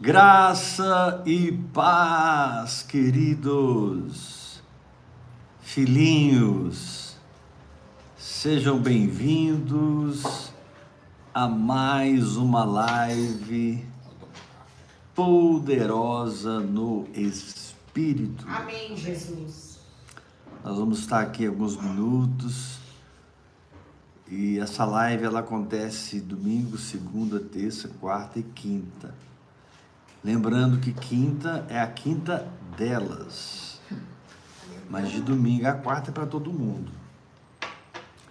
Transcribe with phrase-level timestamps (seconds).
[0.00, 4.62] Graça e paz, queridos
[5.60, 7.16] filhinhos,
[8.16, 10.52] sejam bem-vindos
[11.32, 13.86] a mais uma live
[15.14, 18.46] poderosa no Espírito.
[18.48, 19.80] Amém, Jesus.
[20.62, 22.83] Nós vamos estar aqui alguns minutos
[24.36, 29.14] e essa live ela acontece domingo, segunda, terça, quarta e quinta.
[30.24, 32.44] Lembrando que quinta é a quinta
[32.76, 33.80] delas.
[34.90, 36.90] Mas de domingo a quarta é para todo mundo.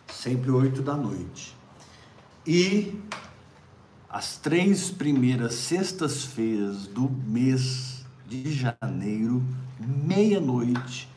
[0.07, 1.55] Sempre oito da noite.
[2.45, 2.99] E
[4.09, 9.41] as três primeiras sextas-feiras do mês de janeiro,
[9.79, 11.07] meia-noite,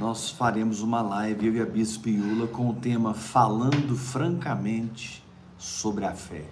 [0.00, 5.22] nós faremos uma live, eu e a Bispo Iula, com o tema Falando Francamente
[5.58, 6.46] sobre a Fé.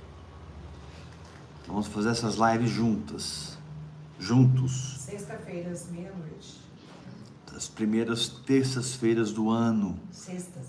[1.66, 3.56] Vamos fazer essas lives juntas,
[4.20, 4.98] juntos.
[4.98, 6.58] Sexta-feiras, meia-noite.
[7.56, 9.98] As primeiras terças-feiras do ano.
[10.12, 10.67] Sextas.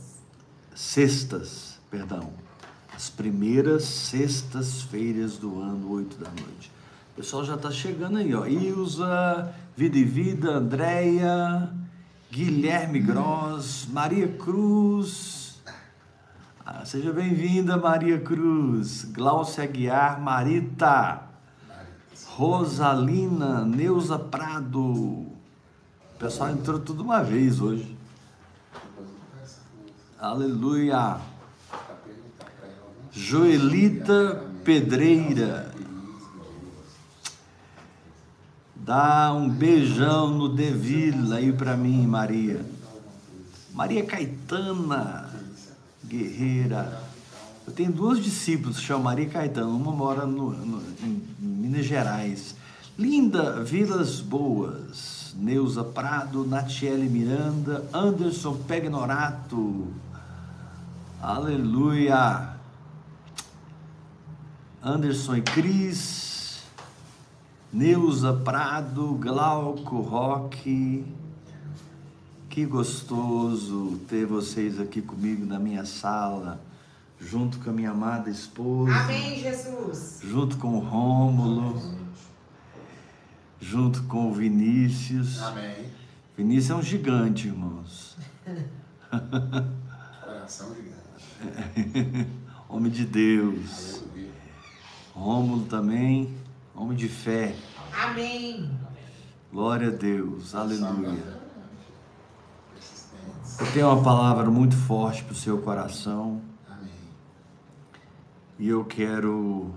[0.73, 2.31] Sextas, perdão.
[2.95, 6.71] As primeiras sextas-feiras do ano, oito da noite.
[7.11, 8.47] O pessoal já está chegando aí, ó.
[8.47, 11.69] Ilza, Vida e Vida, Andréia,
[12.31, 15.59] Guilherme Gross, Maria Cruz,
[16.63, 21.23] ah, seja bem-vinda, Maria Cruz, Glaucia Aguiar, Marita,
[22.27, 24.83] Rosalina, Neuza Prado.
[24.83, 25.37] O
[26.19, 27.97] pessoal entrou tudo uma vez hoje.
[30.19, 31.17] Aleluia.
[33.11, 35.68] Joelita Pedreira.
[38.89, 42.65] Dá um beijão no Devila aí para mim, Maria.
[43.71, 45.29] Maria Caetana
[46.03, 46.99] guerreira.
[47.67, 52.55] Eu tenho duas discípulos que chamam Maria Caetano, uma mora no, no, em Minas Gerais.
[52.97, 59.85] Linda Vilas Boas, Neuza Prado, Natiele Miranda, Anderson Pegnorato.
[61.21, 62.55] Aleluia.
[64.81, 66.28] Anderson e Cris,
[67.71, 71.05] Neuza Prado, Glauco Roque.
[72.49, 76.59] Que gostoso ter vocês aqui comigo na minha sala,
[77.19, 78.91] junto com a minha amada esposa.
[78.91, 80.19] Amém, Jesus.
[80.23, 81.79] Junto com o Rômulo.
[83.61, 85.39] Junto com o Vinícius.
[85.43, 85.91] Amém.
[86.35, 88.17] Vinícius é um gigante, irmãos.
[90.23, 92.27] Coração gigante.
[92.67, 94.01] Homem de Deus.
[94.01, 94.31] Aleluia.
[95.13, 96.33] Rômulo também,
[96.75, 97.55] homem de fé.
[97.93, 98.69] Amém.
[99.51, 100.53] Glória a Deus.
[100.55, 101.39] Aleluia.
[103.59, 106.89] Eu tenho uma palavra muito forte para o seu coração Amém.
[108.57, 109.73] e eu quero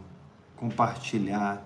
[0.56, 1.62] compartilhar.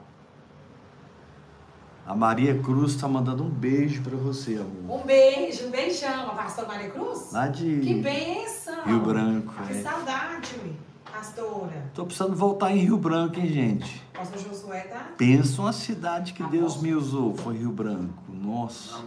[2.07, 5.01] A Maria Cruz está mandando um beijo para você, amor.
[5.01, 6.31] Um beijo, um beijão.
[6.31, 7.33] A pastora Maria Cruz?
[7.33, 8.85] Lá de Que bênção.
[8.85, 9.53] Rio Branco.
[9.67, 9.83] Que É.
[9.83, 10.55] saudade,
[11.17, 11.91] pastora.
[11.95, 14.03] Tô precisando voltar em Rio Branco, hein, gente?
[14.13, 15.09] Pastor Josué tá?
[15.17, 18.23] Pensa uma cidade que Deus me usou, foi Rio Branco.
[18.29, 18.99] Nossa,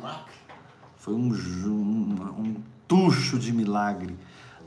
[0.97, 2.55] foi um, um, um
[2.87, 4.17] tucho de milagre.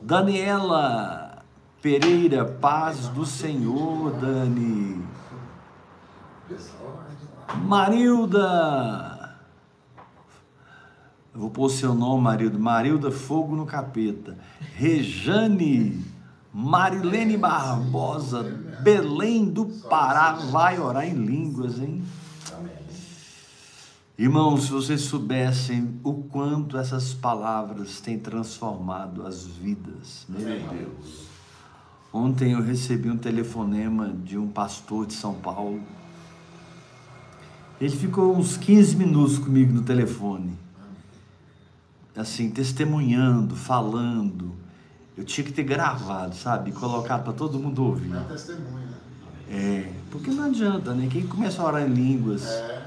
[0.00, 1.42] Daniela
[1.80, 5.02] Pereira, paz do Senhor, Dani.
[7.64, 9.36] Marilda.
[11.34, 12.58] Eu vou pôr seu nome, Marilda.
[12.58, 14.36] Marilda Fogo no Capeta.
[14.74, 16.11] Rejane.
[16.52, 18.42] Marilene Barbosa.
[18.82, 20.32] Belém do Pará.
[20.32, 22.02] Vai orar em línguas, hein?
[24.18, 31.26] Irmãos, se vocês soubessem o quanto essas palavras têm transformado as vidas, meu Deus.
[32.12, 35.82] Ontem eu recebi um telefonema de um pastor de São Paulo.
[37.80, 40.52] Ele ficou uns 15 minutos comigo no telefone,
[42.14, 44.61] assim, testemunhando, falando.
[45.16, 46.70] Eu tinha que ter gravado, sabe?
[46.70, 48.14] E colocado para todo mundo ouvir.
[48.14, 48.96] É testemunho, né?
[49.50, 51.08] É, porque não adianta, né?
[51.10, 52.86] Quem começa a orar em línguas, É.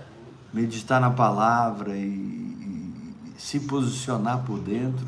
[0.54, 5.06] meditar na palavra e, e se posicionar por dentro,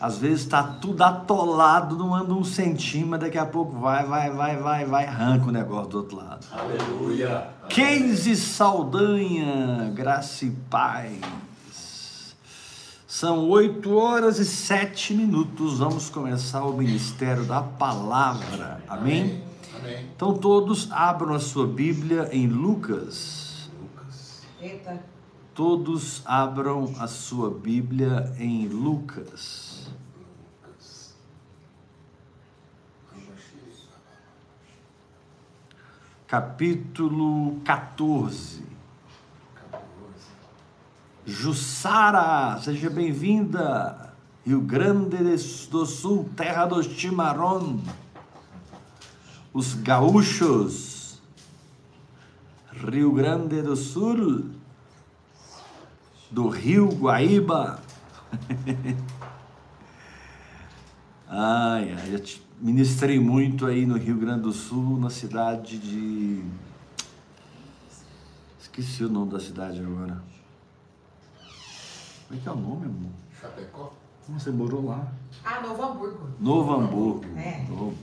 [0.00, 4.56] às vezes está tudo atolado, não anda um centímetro, daqui a pouco vai, vai, vai,
[4.56, 6.46] vai, vai, arranca o negócio do outro lado.
[6.52, 7.48] Aleluia.
[7.68, 11.12] Casey Saldanha, graça e paz.
[13.18, 15.78] São 8 horas e 7 minutos.
[15.78, 18.84] Vamos começar o ministério da palavra.
[18.86, 19.42] Amém?
[19.74, 20.06] Amém.
[20.14, 23.70] Então todos abram a sua Bíblia em Lucas.
[23.80, 24.42] Lucas.
[24.60, 25.02] Eita.
[25.54, 29.88] Todos abram a sua Bíblia em Lucas.
[30.68, 31.16] Lucas.
[36.26, 38.58] capítulo 14.
[38.60, 38.75] 14.
[41.26, 44.14] Jussara, seja bem-vinda.
[44.46, 45.16] Rio Grande
[45.68, 47.82] do Sul, terra do chimarrão.
[49.52, 51.20] Os gaúchos.
[52.88, 54.50] Rio Grande do Sul.
[56.30, 57.80] Do Rio Guaíba.
[61.28, 62.22] Ai, ai, eu
[62.60, 66.44] ministrei muito aí no Rio Grande do Sul, na cidade de.
[68.60, 70.22] Esqueci o nome da cidade agora.
[72.28, 73.10] Como é que é o nome, amor?
[73.40, 73.92] Chapecó?
[74.28, 75.06] Você morou lá?
[75.44, 76.28] Ah, Novo Hamburgo.
[76.40, 77.24] Novo Hamburgo.
[77.38, 77.64] É.
[77.68, 77.94] Novo-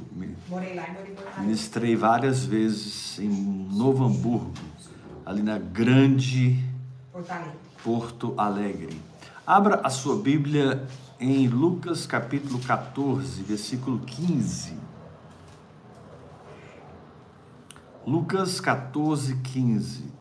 [0.49, 1.39] Morei lá e morei por lá.
[1.41, 4.53] Ministrei várias vezes em Novo Hamburgo,
[5.25, 6.63] ali na grande
[7.11, 7.57] Porto Alegre.
[7.83, 9.01] Porto Alegre.
[9.45, 10.87] Abra a sua Bíblia
[11.19, 14.77] em Lucas capítulo 14, versículo 15.
[18.07, 20.12] Lucas 14, 15.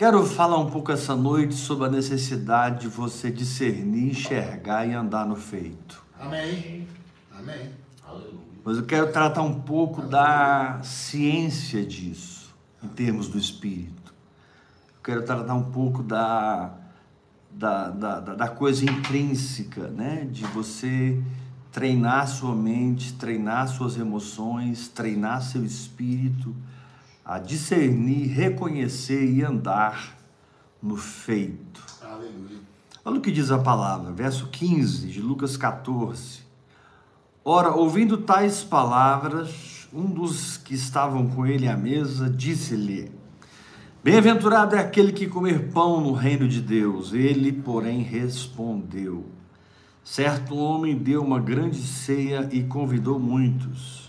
[0.00, 5.26] Quero falar um pouco essa noite sobre a necessidade de você discernir, enxergar e andar
[5.26, 6.02] no feito.
[6.18, 6.88] Amém.
[7.30, 7.68] Amém.
[8.02, 8.32] Aleluia.
[8.64, 12.48] Mas eu quero tratar um pouco da ciência disso,
[12.82, 14.14] em termos do espírito.
[14.96, 16.72] Eu quero tratar um pouco da,
[17.50, 20.26] da, da, da- da coisa intrínseca, né?
[20.32, 21.22] De você
[21.70, 26.56] treinar sua mente, treinar suas emoções, treinar seu espírito
[27.30, 30.16] a discernir, reconhecer e andar
[30.82, 31.80] no feito.
[32.02, 32.58] Aleluia.
[33.04, 36.40] Olha o que diz a palavra, verso 15 de Lucas 14.
[37.44, 43.12] Ora, ouvindo tais palavras, um dos que estavam com ele à mesa disse-lhe:
[44.02, 47.12] Bem-aventurado é aquele que comer pão no reino de Deus.
[47.12, 49.24] Ele, porém, respondeu:
[50.02, 53.99] Certo homem deu uma grande ceia e convidou muitos.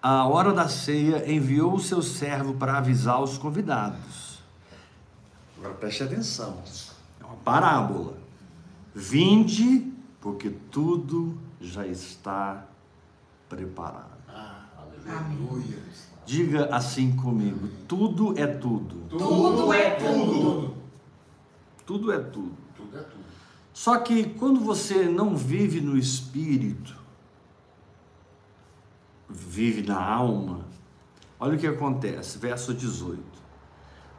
[0.00, 4.40] À hora da ceia, enviou o seu servo para avisar os convidados.
[5.58, 6.62] Agora preste atenção.
[7.20, 8.16] É uma parábola.
[8.94, 12.64] Vinde, porque tudo já está
[13.48, 14.18] preparado.
[14.28, 15.78] Ah, aleluia.
[16.24, 19.08] Diga assim comigo: tudo é tudo.
[19.08, 20.74] Tudo é tudo.
[21.84, 22.54] Tudo é tudo.
[22.76, 23.24] Tudo é tudo.
[23.72, 26.96] Só que quando você não vive no espírito,
[29.28, 30.60] vive na alma,
[31.38, 33.22] olha o que acontece, verso 18.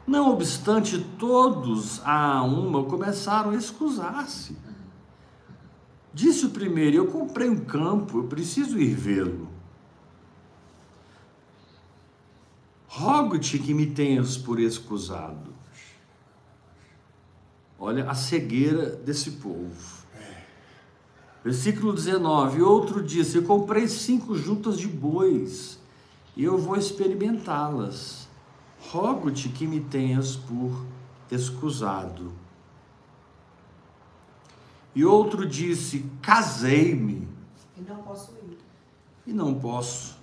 [0.06, 4.56] Não obstante, todos a uma começaram a excusar-se.
[6.12, 9.48] Disse o primeiro: Eu comprei um campo, eu preciso ir vê-lo.
[12.88, 15.54] Rogo-te que me tenhas por excusado.
[17.78, 19.99] Olha a cegueira desse povo.
[21.44, 25.78] Versículo 19: Outro disse: Eu comprei cinco juntas de bois
[26.36, 28.28] e eu vou experimentá-las.
[28.90, 30.84] Rogo-te que me tenhas por
[31.30, 32.32] excusado.
[34.94, 37.28] E outro disse: Casei-me
[37.76, 38.58] E não posso ir.
[39.26, 40.18] e não posso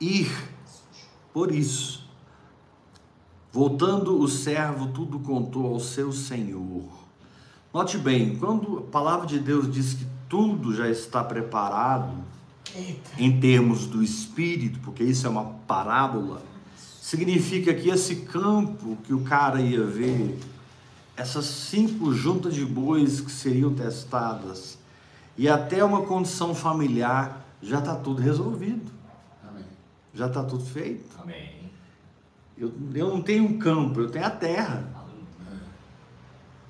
[0.00, 0.30] ir
[1.32, 2.02] por isso.
[3.52, 7.01] Voltando o servo, tudo contou ao seu senhor.
[7.72, 12.12] Note bem, quando a palavra de Deus diz que tudo já está preparado,
[12.74, 13.10] Eita.
[13.18, 16.42] em termos do espírito, porque isso é uma parábola,
[17.00, 20.38] significa que esse campo que o cara ia ver,
[21.16, 24.78] essas cinco juntas de bois que seriam testadas,
[25.38, 28.92] e até uma condição familiar, já está tudo resolvido,
[29.48, 29.64] Amém.
[30.12, 31.08] já está tudo feito.
[31.22, 31.70] Amém.
[32.58, 35.01] Eu, eu não tenho um campo, eu tenho a terra.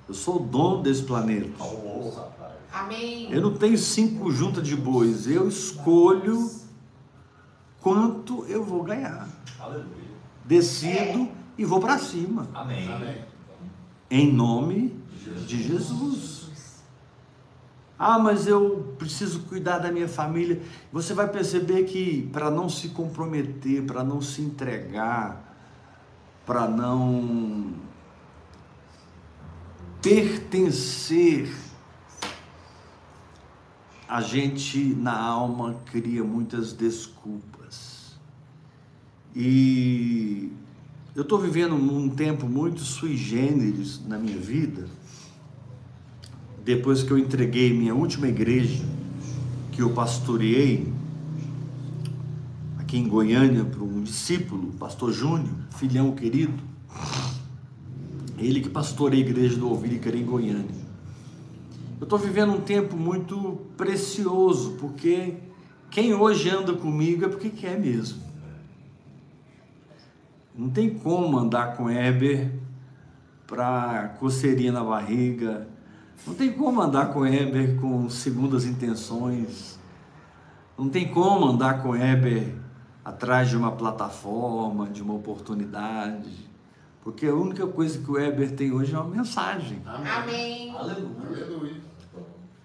[0.07, 1.51] Eu sou o dono desse planeta.
[2.71, 3.31] Amém.
[3.31, 6.49] Eu não tenho cinco juntas de bois, eu escolho
[7.79, 9.29] quanto eu vou ganhar.
[9.59, 9.87] Aleluia.
[10.43, 12.47] Decido e vou para cima.
[12.53, 12.91] Amém.
[12.91, 13.17] Amém.
[14.09, 14.95] Em nome
[15.47, 16.43] de Jesus.
[17.97, 20.61] Ah, mas eu preciso cuidar da minha família.
[20.91, 25.55] Você vai perceber que para não se comprometer, para não se entregar,
[26.45, 27.73] para não
[30.03, 31.49] pertencer,
[34.05, 38.19] a gente na alma cria muitas desculpas.
[39.33, 40.51] E
[41.15, 44.87] eu estou vivendo um tempo muito sui generis na minha vida,
[46.65, 48.83] depois que eu entreguei minha última igreja,
[49.71, 50.91] que eu pastoreei,
[52.77, 56.61] aqui em Goiânia, para um discípulo, pastor Júnior, filhão querido,
[58.43, 60.83] ele que pastoreia a igreja do Ovírica em Goiânia.
[61.99, 65.35] Eu estou vivendo um tempo muito precioso, porque
[65.89, 68.21] quem hoje anda comigo é porque quer mesmo.
[70.55, 72.51] Não tem como andar com Heber
[73.47, 75.67] para coceirinha na barriga.
[76.27, 79.79] Não tem como andar com Heber com segundas intenções.
[80.77, 82.53] Não tem como andar com Heber
[83.03, 86.52] atrás de uma plataforma, de uma oportunidade.
[87.03, 89.81] Porque a única coisa que o Weber tem hoje é uma mensagem.
[89.85, 90.73] Amém.
[90.73, 91.45] Aleluia.
[91.45, 91.75] Aleluia.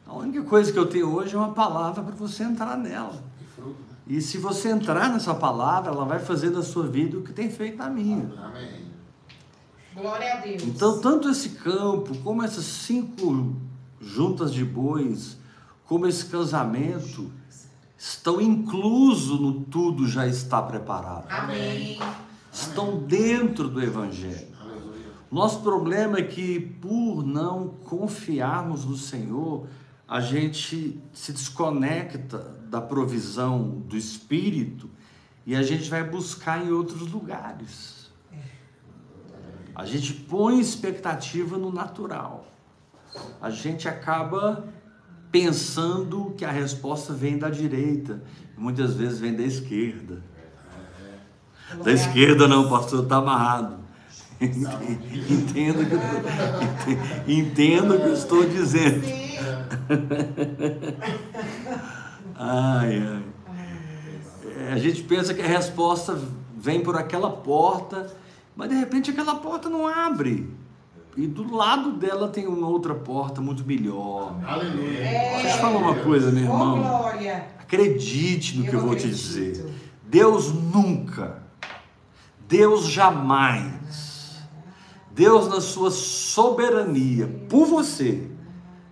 [0.06, 3.22] A única coisa que eu tenho hoje é uma palavra para você entrar nela.
[3.40, 3.96] E fruto, né?
[4.06, 7.50] E se você entrar nessa palavra, ela vai fazer da sua vida o que tem
[7.50, 8.32] feito na minha.
[8.38, 8.86] Amém.
[9.94, 10.62] Glória a Deus.
[10.62, 13.56] Então, tanto esse campo, como essas cinco
[14.00, 15.36] juntas de bois,
[15.84, 17.30] como esse casamento,
[17.98, 21.26] estão inclusos no tudo já está preparado.
[21.28, 21.98] Amém.
[22.60, 24.48] Estão dentro do Evangelho.
[25.30, 29.68] Nosso problema é que, por não confiarmos no Senhor,
[30.08, 32.38] a gente se desconecta
[32.68, 34.90] da provisão do Espírito
[35.46, 38.10] e a gente vai buscar em outros lugares.
[39.72, 42.44] A gente põe expectativa no natural.
[43.40, 44.68] A gente acaba
[45.30, 48.20] pensando que a resposta vem da direita,
[48.56, 50.24] muitas vezes vem da esquerda.
[51.84, 53.76] Da a esquerda não, pastor, está amarrado.
[54.40, 55.86] Entendo o
[57.26, 59.02] que entendo o que eu estou dizendo.
[62.34, 63.22] Ai, ai.
[64.58, 66.18] É, a gente pensa que a resposta
[66.56, 68.06] vem por aquela porta,
[68.54, 70.48] mas de repente aquela porta não abre.
[71.16, 74.36] E do lado dela tem uma outra porta muito melhor.
[74.46, 75.00] Aleluia.
[75.00, 77.08] Deixa eu te falar uma coisa, meu irmão.
[77.58, 79.66] Acredite no que eu vou te dizer.
[80.04, 81.42] Deus nunca,
[82.48, 84.40] Deus jamais,
[85.10, 88.26] Deus na sua soberania por você,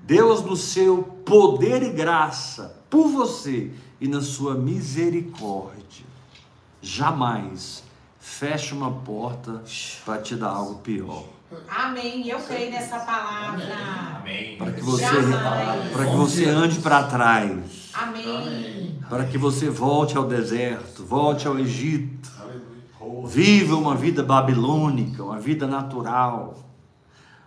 [0.03, 6.05] Deus no seu poder e graça por você e na sua misericórdia,
[6.83, 7.83] jamais
[8.21, 9.65] fecha uma porta
[10.05, 11.25] para te dar algo pior.
[11.67, 12.29] Amém.
[12.29, 13.75] Eu creio nessa palavra.
[14.19, 14.59] Amém.
[14.59, 15.07] Para que você,
[15.95, 17.91] para que você ande para trás.
[17.95, 19.01] Amém.
[19.09, 22.76] para que você volte ao deserto, volte ao Egito, Aleluia.
[23.27, 26.55] Viva uma vida babilônica, uma vida natural.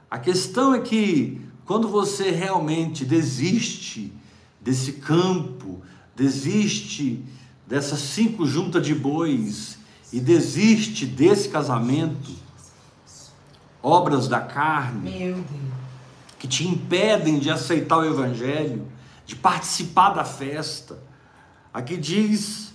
[0.10, 4.12] A questão é que quando você realmente desiste
[4.60, 5.82] desse campo,
[6.16, 7.24] desiste
[7.68, 9.78] dessas cinco juntas de bois
[10.12, 12.32] e desiste desse casamento,
[13.82, 15.44] obras da carne,
[16.40, 18.88] que te impedem de aceitar o Evangelho,
[19.26, 20.98] de participar da festa.
[21.72, 22.69] Aqui diz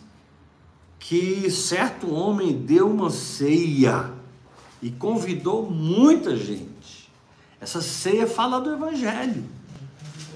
[1.06, 4.10] que certo homem deu uma ceia
[4.80, 7.12] e convidou muita gente.
[7.60, 9.44] Essa ceia fala do Evangelho.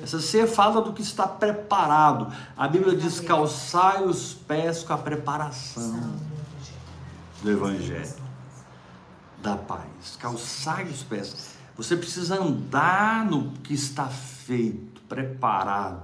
[0.02, 2.30] Essa ceia fala do que está preparado.
[2.54, 6.18] A Bíblia diz: calçai os pés com a preparação
[7.42, 8.14] do Evangelho
[9.42, 10.18] da paz.
[10.18, 11.54] Calçai os pés.
[11.78, 16.02] Você precisa andar no que está feito, preparado.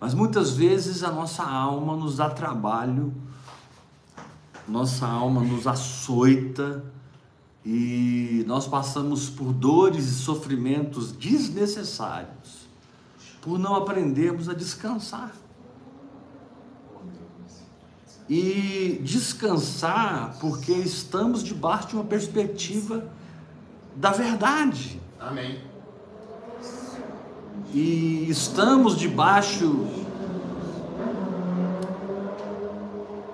[0.00, 3.12] Mas muitas vezes a nossa alma nos dá trabalho,
[4.68, 6.84] nossa alma nos açoita
[7.64, 12.68] e nós passamos por dores e sofrimentos desnecessários
[13.40, 15.32] por não aprendermos a descansar.
[18.28, 23.10] E descansar porque estamos debaixo de uma perspectiva
[23.96, 25.00] da verdade.
[25.18, 25.62] Amém.
[27.72, 29.86] E estamos debaixo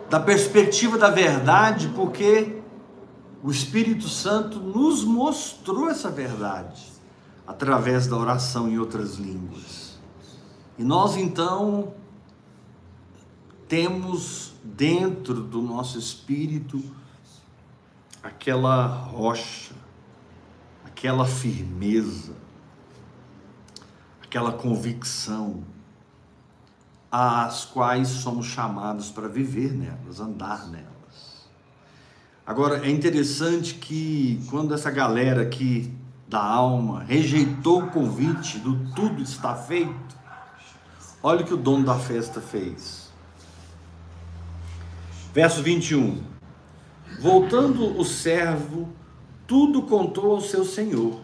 [0.09, 2.63] da perspectiva da verdade, porque
[3.43, 6.93] o Espírito Santo nos mostrou essa verdade
[7.47, 9.99] através da oração em outras línguas.
[10.79, 11.93] E nós então
[13.69, 16.83] temos dentro do nosso espírito
[18.23, 19.75] aquela rocha,
[20.85, 22.33] aquela firmeza,
[24.23, 25.63] aquela convicção,
[27.17, 31.47] às quais somos chamados para viver nelas, andar nelas.
[32.45, 39.23] Agora, é interessante que quando essa galera aqui da alma rejeitou o convite do tudo
[39.23, 40.17] está feito,
[41.23, 43.13] olha o que o dono da festa fez.
[45.33, 46.21] Verso 21.
[47.21, 48.89] Voltando o servo,
[49.47, 51.21] tudo contou ao seu senhor.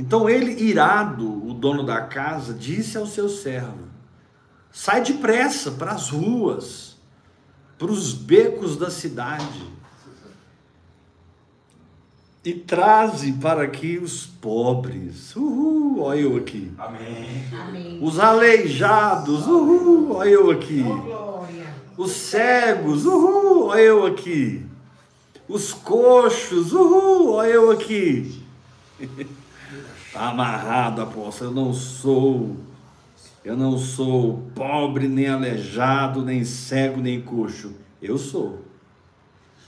[0.00, 3.86] Então ele, irado, o dono da casa, disse ao seu servo:
[4.72, 6.96] Sai depressa para as ruas,
[7.78, 9.68] para os becos da cidade.
[12.42, 15.36] e traze para aqui os pobres.
[15.36, 16.72] Uhul, olha eu aqui.
[16.78, 17.44] Amém.
[17.52, 17.98] Amém.
[18.02, 20.82] Os aleijados, uhul, olha eu aqui.
[20.82, 22.02] Oh.
[22.02, 24.64] Os cegos, uhul, olha eu aqui.
[25.46, 28.42] Os coxos, uhul, olha eu aqui.
[30.10, 31.50] Está amarrado, apóstolo.
[31.50, 32.56] Eu não sou,
[33.44, 37.72] eu não sou pobre, nem aleijado, nem cego, nem coxo.
[38.02, 38.64] Eu sou,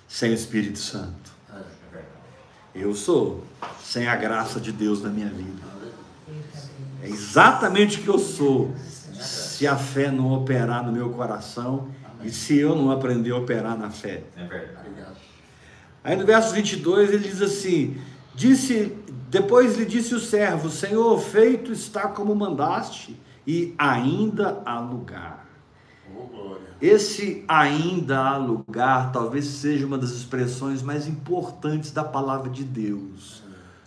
[0.09, 1.31] sem o Espírito Santo.
[2.75, 3.47] Eu sou,
[3.81, 5.63] sem a graça de Deus na minha vida.
[7.05, 8.75] É exatamente o que eu sou,
[9.21, 11.89] se a fé não operar no meu coração
[12.25, 14.25] e se eu não aprender a operar na fé.
[14.37, 14.91] É verdade.
[16.03, 17.97] Aí no verso 22 ele diz assim:
[18.35, 18.97] disse,
[19.33, 25.47] depois lhe disse o servo: Senhor, feito está como mandaste, e ainda há lugar.
[26.15, 26.57] Oh.
[26.79, 33.43] Esse ainda há lugar talvez seja uma das expressões mais importantes da palavra de Deus,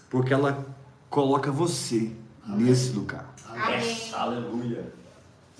[0.10, 0.66] porque ela
[1.12, 2.12] coloca você
[2.48, 3.32] nesse lugar.
[3.48, 3.98] Amém.
[4.14, 4.94] Aleluia.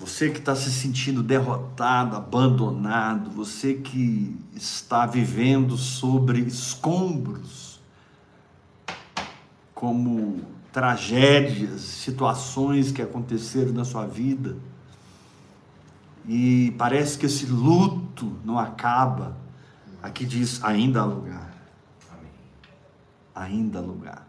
[0.00, 7.65] Você que está se sentindo derrotado, abandonado, você que está vivendo sobre escombros,
[9.76, 10.40] como
[10.72, 14.56] tragédias, situações que aconteceram na sua vida,
[16.26, 19.36] e parece que esse luto não acaba,
[20.02, 21.54] aqui diz: ainda há lugar,
[22.10, 22.32] Amém.
[23.34, 24.26] ainda há lugar.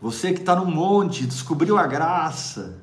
[0.00, 2.78] Você que está no monte, descobriu a graça,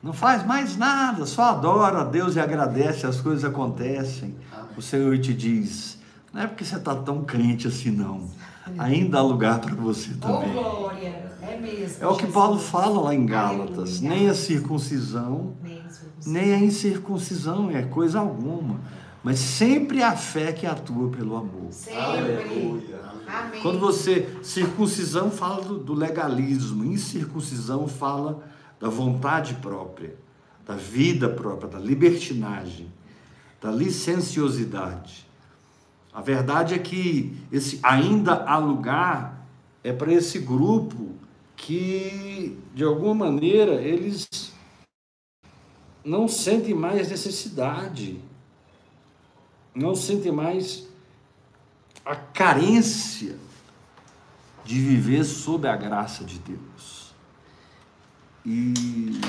[0.00, 4.36] não faz mais nada, só adora a Deus e agradece, as coisas acontecem.
[4.52, 4.68] Amém.
[4.76, 5.98] O Senhor te diz:
[6.32, 8.30] não é porque você está tão crente assim, não.
[8.78, 10.52] Ainda há lugar para você Oh, também.
[10.52, 11.24] glória.
[11.42, 12.02] É mesmo.
[12.02, 12.26] É o que.
[12.26, 15.54] Paulo fala lá em Gálatas: nem a circuncisão,
[16.26, 18.80] Nem a incircuncisão é coisa alguma,
[19.22, 21.66] mas sempre a fé que atua pelo amor.
[21.70, 21.98] Sempre.
[22.00, 23.00] Aleluia.
[23.26, 23.60] Amém.
[23.60, 24.28] Quando você.
[24.42, 28.42] Circuncisão fala do, do legalismo, incircuncisão fala
[28.80, 30.16] da vontade própria,
[30.66, 32.90] da vida própria, da libertinagem,
[33.60, 35.23] da licenciosidade.
[36.14, 39.44] A verdade é que esse ainda há lugar
[39.82, 41.12] é para esse grupo
[41.56, 44.28] que, de alguma maneira, eles
[46.04, 48.20] não sentem mais necessidade,
[49.74, 50.86] não sentem mais
[52.04, 53.36] a carência
[54.64, 57.12] de viver sob a graça de Deus.
[58.46, 59.20] E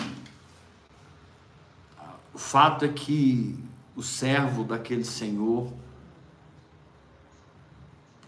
[2.32, 3.58] o fato é que
[3.96, 5.74] o servo daquele Senhor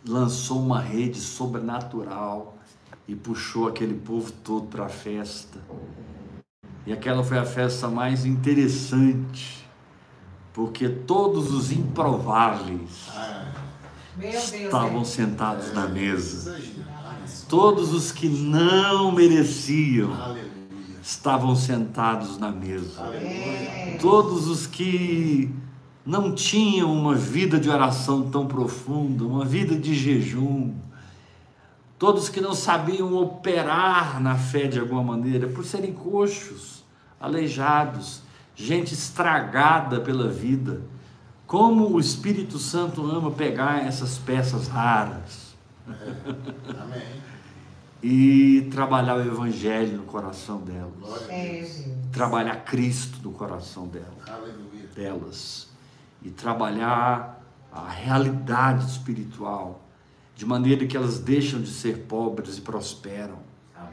[0.07, 2.57] lançou uma rede sobrenatural
[3.07, 5.59] e puxou aquele povo todo para a festa.
[6.85, 9.67] E aquela foi a festa mais interessante,
[10.53, 13.09] porque todos os improváveis
[14.15, 14.53] Deus.
[14.53, 15.05] estavam é.
[15.05, 16.57] sentados na mesa.
[17.49, 20.51] Todos os que não mereciam Aleluia.
[21.01, 23.03] estavam sentados na mesa.
[24.01, 25.53] Todos os que
[26.07, 30.73] não tinham uma vida de oração tão profunda, uma vida de jejum,
[31.99, 36.85] todos que não sabiam operar na fé de alguma maneira, por serem coxos,
[37.19, 38.21] aleijados,
[38.55, 40.81] gente estragada pela vida.
[41.45, 47.21] Como o Espírito Santo ama pegar essas peças raras Amém.
[48.01, 51.69] e trabalhar o Evangelho no coração delas, Glória a É,
[52.13, 54.07] trabalhar Cristo no coração delas.
[54.25, 54.87] Aleluia.
[54.95, 55.66] delas
[56.27, 59.81] e trabalhar a realidade espiritual
[60.35, 63.37] de maneira que elas deixam de ser pobres e prosperam,
[63.75, 63.89] Amém.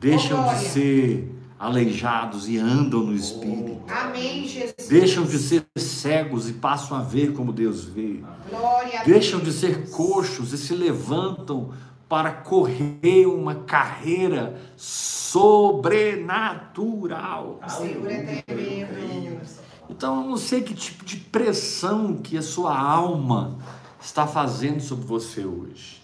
[0.00, 0.68] deixam de glória.
[0.70, 4.88] ser aleijados e andam no espírito, Amém, Jesus.
[4.88, 9.54] deixam de ser cegos e passam a ver como Deus vê, Glória a deixam Deus.
[9.54, 11.72] de ser coxos e se levantam
[12.08, 17.60] para correr uma carreira sobrenatural.
[17.68, 19.61] Senhor é tremendo.
[19.88, 23.58] Então eu não sei que tipo de pressão que a sua alma
[24.00, 26.02] está fazendo sobre você hoje.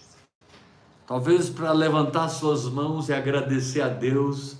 [1.05, 4.57] Talvez para levantar suas mãos e agradecer a Deus,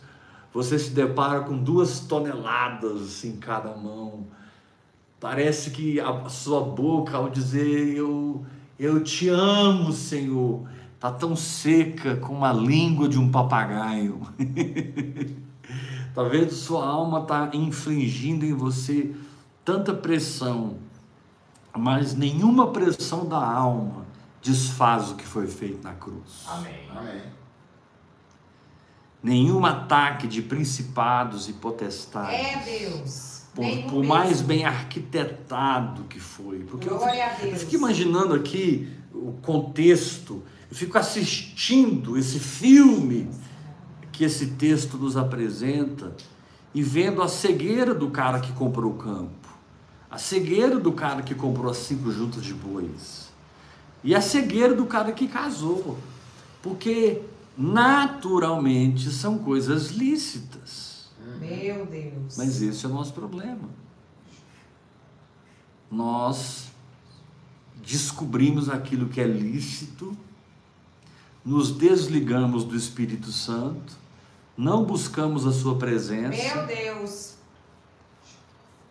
[0.51, 4.25] você se depara com duas toneladas em cada mão.
[5.19, 8.43] Parece que a sua boca, ao dizer eu,
[8.79, 14.19] eu te amo, Senhor, está tão seca como a língua de um papagaio.
[16.19, 19.15] Talvez sua alma está infligindo em você
[19.63, 20.75] tanta pressão,
[21.73, 24.05] mas nenhuma pressão da alma
[24.41, 26.43] desfaz o que foi feito na cruz.
[26.45, 26.73] Amém.
[26.93, 27.21] Amém.
[29.23, 32.35] Nenhum ataque de principados e potestades.
[32.37, 33.43] É Deus.
[33.55, 36.59] Por, por mais bem arquitetado que foi.
[36.65, 37.63] Porque eu, Glória a fico- eu Deus.
[37.63, 43.29] fico imaginando aqui o contexto Eu fico assistindo esse filme
[44.19, 46.13] que esse texto nos apresenta
[46.75, 49.47] e vendo a cegueira do cara que comprou o campo,
[50.11, 53.29] a cegueira do cara que comprou as cinco juntas de bois
[54.03, 55.97] e a cegueira do cara que casou,
[56.61, 57.21] porque
[57.57, 61.07] naturalmente são coisas lícitas.
[61.39, 62.35] Meu Deus.
[62.37, 63.69] Mas esse é o nosso problema.
[65.89, 66.67] Nós
[67.81, 70.11] descobrimos aquilo que é lícito,
[71.45, 74.08] nos desligamos do Espírito Santo,
[74.59, 77.35] não buscamos a Sua presença, Meu Deus.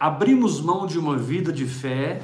[0.01, 2.23] abrimos mão de uma vida de fé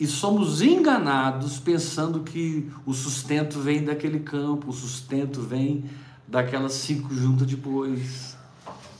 [0.00, 5.84] e somos enganados pensando que o sustento vem daquele campo, o sustento vem
[6.26, 8.36] daquelas cinco juntas de bois,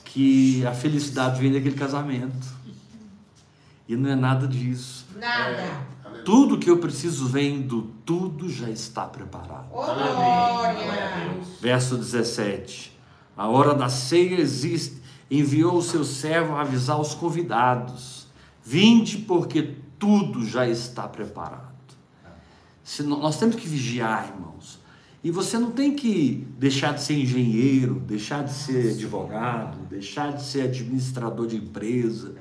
[0.05, 2.47] que a felicidade vem daquele casamento.
[3.85, 5.05] E não é nada disso.
[5.19, 5.85] Nada.
[6.05, 6.23] Aleluia.
[6.23, 9.67] Tudo que eu preciso vem do tudo já está preparado.
[9.71, 11.33] Ô, Glória a glória.
[11.35, 11.47] Deus.
[11.59, 13.00] Verso 17.
[13.35, 15.01] A hora da ceia existe.
[15.29, 18.27] Enviou o seu servo a avisar os convidados:
[18.63, 21.71] Vinde, porque tudo já está preparado.
[23.05, 24.79] Nós temos que vigiar, irmãos.
[25.23, 30.43] E você não tem que deixar de ser engenheiro, deixar de ser advogado, deixar de
[30.43, 32.33] ser administrador de empresa,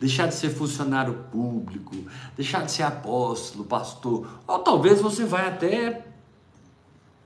[0.00, 1.94] deixar de ser funcionário público,
[2.36, 4.26] deixar de ser apóstolo, pastor.
[4.48, 6.04] Ou talvez você vai até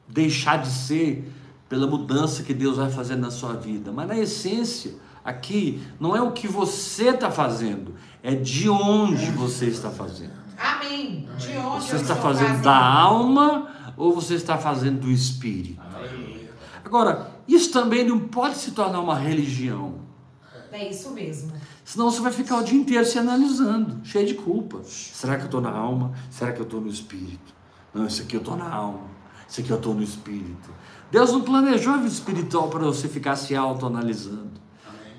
[0.07, 1.33] deixar de ser
[1.69, 3.93] pela mudança que Deus vai fazer na sua vida.
[3.93, 9.67] Mas na essência, aqui, não é o que você está fazendo, é de onde você
[9.67, 10.33] está fazendo.
[10.59, 11.29] Amém.
[11.39, 15.81] De onde Você está fazendo da alma ou você está fazendo do espírito?
[15.95, 16.51] Aleluia.
[16.85, 20.01] Agora, isso também não pode se tornar uma religião.
[20.73, 21.53] É isso mesmo.
[21.85, 24.83] Senão você vai ficar o dia inteiro se analisando, cheio de culpa.
[24.85, 26.13] Será que eu estou na alma?
[26.31, 27.55] Será que eu estou no espírito?
[27.95, 29.09] Não, isso aqui eu estou na alma.
[29.49, 30.71] Isso aqui eu estou no espírito.
[31.11, 34.59] Deus não planejou a vida espiritual para você ficar se autoanalisando.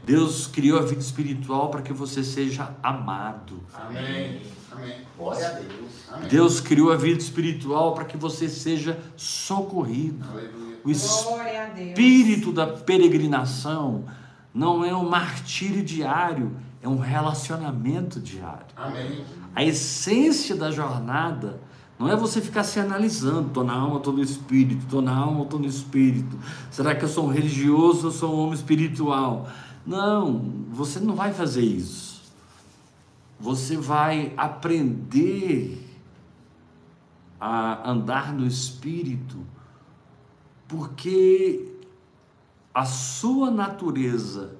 [0.05, 3.63] Deus criou a vida espiritual para que você seja amado.
[3.73, 4.41] Amém.
[4.71, 4.95] Amém.
[5.17, 5.91] Glória a Deus.
[6.11, 6.29] Amém.
[6.29, 10.25] Deus criou a vida espiritual para que você seja socorrido.
[10.27, 10.77] Aleluia.
[10.83, 11.89] O Glória a Deus.
[11.89, 14.05] espírito da peregrinação
[14.53, 18.65] não é um martírio diário, é um relacionamento diário.
[18.75, 19.23] Amém.
[19.53, 21.59] A essência da jornada
[21.99, 25.43] não é você ficar se analisando, estou na alma, estou no espírito, estou na alma,
[25.43, 26.39] estou no espírito.
[26.71, 29.49] Será que eu sou um religioso ou sou um homem espiritual?
[29.85, 32.21] Não, você não vai fazer isso.
[33.37, 35.85] Você vai aprender
[37.37, 39.45] a andar no espírito,
[40.69, 41.69] porque
[42.73, 44.55] a sua natureza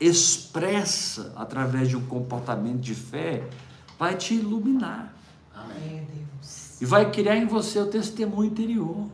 [0.00, 3.46] expressa através de um comportamento de fé
[3.98, 5.17] vai te iluminar
[5.76, 6.06] Amém.
[6.80, 9.06] E vai criar em você o testemunho interior.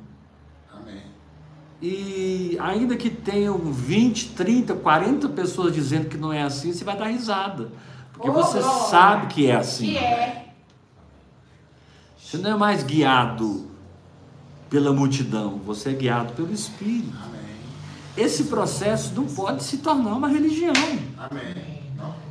[0.72, 1.02] Amém.
[1.80, 6.96] E ainda que tenham 20, 30, 40 pessoas dizendo que não é assim, você vai
[6.96, 7.70] dar risada.
[8.12, 8.88] Porque Ô, você glória.
[8.88, 9.92] sabe que é assim.
[9.92, 10.54] Que é.
[12.18, 13.66] Você não é mais guiado
[14.68, 17.16] pela multidão, você é guiado pelo Espírito.
[17.24, 17.40] Amém.
[18.16, 20.72] Esse processo não pode se tornar uma religião.
[21.18, 21.74] Amém.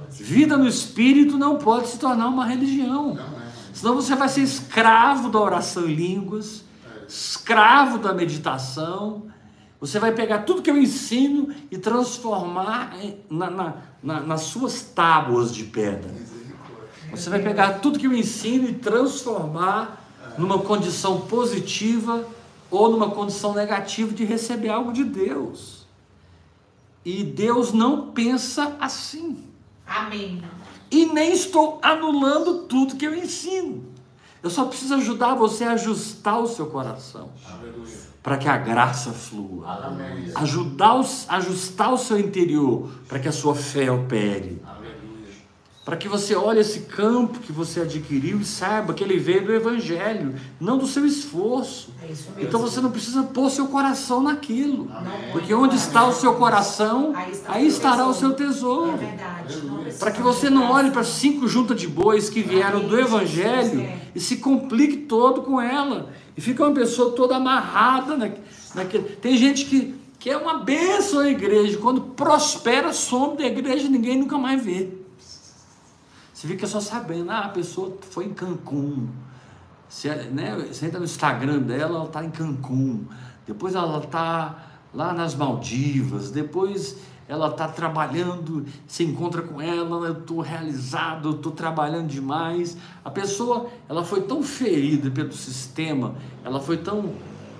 [0.09, 3.15] Vida no Espírito não pode se tornar uma religião.
[3.15, 3.32] não.
[3.73, 6.63] Senão você vai ser escravo da oração em línguas,
[7.07, 9.23] escravo da meditação.
[9.79, 12.95] Você vai pegar tudo que eu ensino e transformar
[13.29, 16.13] na- na- na- nas suas tábuas de pedra.
[17.11, 20.01] Você vai pegar tudo que eu ensino e transformar
[20.37, 22.25] numa condição positiva
[22.71, 25.85] ou numa condição negativa de receber algo de Deus.
[27.05, 29.43] E Deus não pensa assim.
[29.85, 30.41] Amém.
[30.93, 33.83] E nem estou anulando tudo que eu ensino.
[34.43, 37.97] Eu só preciso ajudar você a ajustar o seu coração Aleluia.
[38.21, 39.67] para que a graça flua.
[39.87, 40.31] Amém.
[40.35, 44.61] Ajudar o, ajustar o seu interior para que a sua fé opere.
[44.63, 44.82] Aleluia.
[45.85, 49.53] Para que você olhe esse campo que você adquiriu e saiba que ele veio do
[49.53, 51.91] Evangelho, não do seu esforço.
[52.01, 52.43] É.
[52.43, 54.89] Então você não precisa pôr seu coração naquilo.
[54.95, 55.31] Amém.
[55.33, 58.97] Porque onde está o seu coração, Aí está aí estará o seu tesouro.
[59.01, 63.01] É Para que você não olhe para cinco juntas de bois que vieram do Amém,
[63.01, 63.97] Evangelho Jesus, é.
[64.15, 66.13] e se complique todo com ela.
[66.37, 68.29] E fica uma pessoa toda amarrada na,
[68.73, 69.03] naquele.
[69.17, 71.77] Tem gente que, que é uma bênção a igreja.
[71.77, 75.02] Quando prospera, some da igreja ninguém nunca mais vê.
[76.43, 79.07] Você fica só sabendo, ah, a pessoa foi em Cancún.
[79.87, 83.05] Você, né, você entra no Instagram dela, ela está em Cancún.
[83.47, 84.61] Depois ela está
[84.93, 86.31] lá nas Maldivas.
[86.31, 86.97] Depois
[87.29, 92.75] ela está trabalhando, se encontra com ela, eu estou realizado, eu estou trabalhando demais.
[93.05, 97.13] A pessoa, ela foi tão ferida pelo sistema, ela foi tão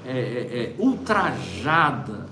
[0.06, 2.26] é, é, é, ultrajada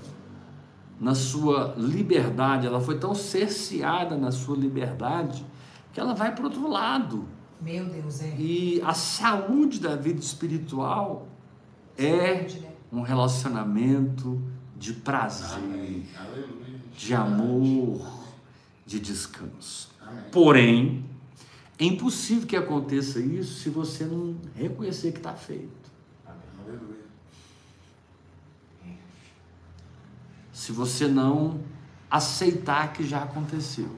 [1.00, 5.46] na sua liberdade, ela foi tão cerceada na sua liberdade,
[5.92, 7.28] que ela vai para outro lado.
[7.60, 8.34] Meu Deus, é.
[8.36, 11.28] E a saúde da vida espiritual
[11.96, 12.72] é né?
[12.90, 14.42] um relacionamento
[14.76, 16.04] de prazer,
[16.96, 18.24] de amor,
[18.84, 19.92] de descanso.
[20.32, 21.04] Porém,
[21.78, 25.90] é impossível que aconteça isso se você não reconhecer que está feito.
[26.26, 27.02] Aleluia.
[30.52, 31.60] Se você não
[32.10, 33.88] aceitar que já aconteceu.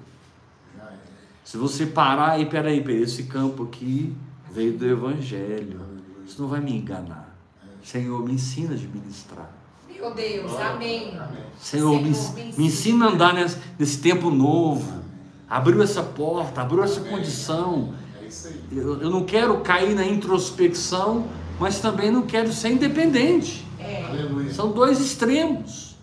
[1.45, 4.17] Se você parar e peraí, peraí, esse campo aqui
[4.51, 5.79] veio do Evangelho.
[6.27, 7.37] Isso não vai me enganar.
[7.83, 9.53] Senhor, me ensina a administrar.
[9.87, 11.19] Meu Deus, amém.
[11.59, 15.03] Senhor, me, Senhor, me me ensina a andar nesse, nesse tempo novo.
[15.49, 17.95] Abriu essa porta, abriu essa condição.
[18.21, 18.29] É.
[18.73, 21.27] Eu, eu não quero cair na introspecção,
[21.61, 23.67] mas também não quero ser independente.
[23.79, 24.49] É.
[24.53, 25.95] São dois extremos.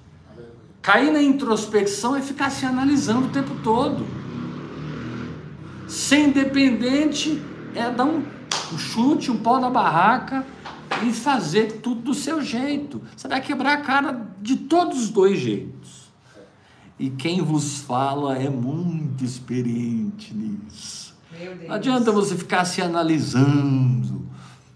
[0.82, 4.21] Cair na introspecção é ficar se analisando o tempo todo.
[5.92, 7.44] Ser independente
[7.76, 8.24] é dar um,
[8.72, 10.48] um chute, um pau na barraca
[11.06, 13.02] e fazer tudo do seu jeito.
[13.14, 16.10] Você vai quebrar a cara de todos os dois jeitos.
[16.98, 21.14] E quem vos fala é muito experiente nisso.
[21.68, 24.26] Não adianta você ficar se analisando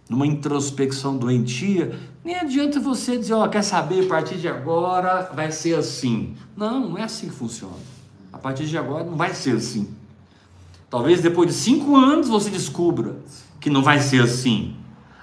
[0.10, 5.50] numa introspecção doentia, nem adianta você dizer, ó, quer saber, a partir de agora vai
[5.50, 6.36] ser assim.
[6.58, 7.74] Não, não é assim que funciona.
[8.34, 9.88] A partir de agora não vai ser assim.
[10.96, 13.18] Talvez depois de cinco anos você descubra
[13.60, 14.78] que não vai ser assim.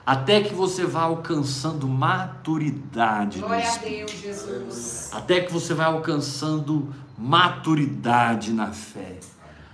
[0.04, 3.78] Até que você vá alcançando maturidade Glória a.
[3.78, 5.08] Deus, Jesus.
[5.14, 9.18] Até que você vai alcançando maturidade na fé.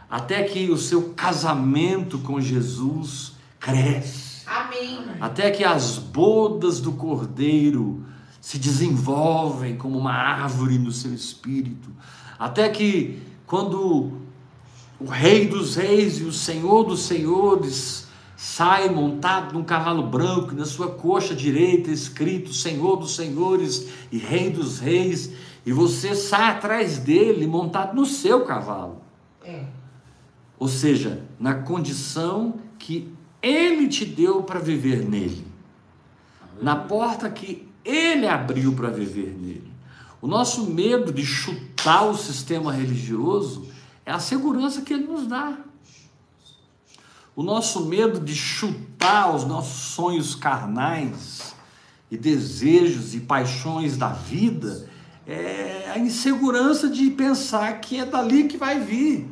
[0.09, 4.45] Até que o seu casamento com Jesus cresce.
[4.47, 5.01] Amém.
[5.21, 8.07] Até que as bodas do Cordeiro
[8.41, 11.89] se desenvolvem como uma árvore no seu espírito.
[12.39, 14.28] Até que quando
[15.01, 20.57] o Rei dos Reis e o Senhor dos Senhores sai montado num cavalo branco, e
[20.57, 25.33] na sua coxa direita escrito Senhor dos Senhores e Rei dos Reis,
[25.67, 29.03] e você sai atrás dele montado no seu cavalo.
[29.45, 29.65] É.
[30.59, 35.47] Ou seja, na condição que ele te deu para viver nele.
[36.61, 39.73] Na porta que ele abriu para viver nele.
[40.21, 43.67] O nosso medo de chutar o sistema religioso
[44.09, 45.59] é a segurança que ele nos dá.
[47.37, 51.55] O nosso medo de chutar os nossos sonhos carnais
[52.11, 54.88] e desejos e paixões da vida
[55.27, 59.29] é a insegurança de pensar que é dali que vai vir.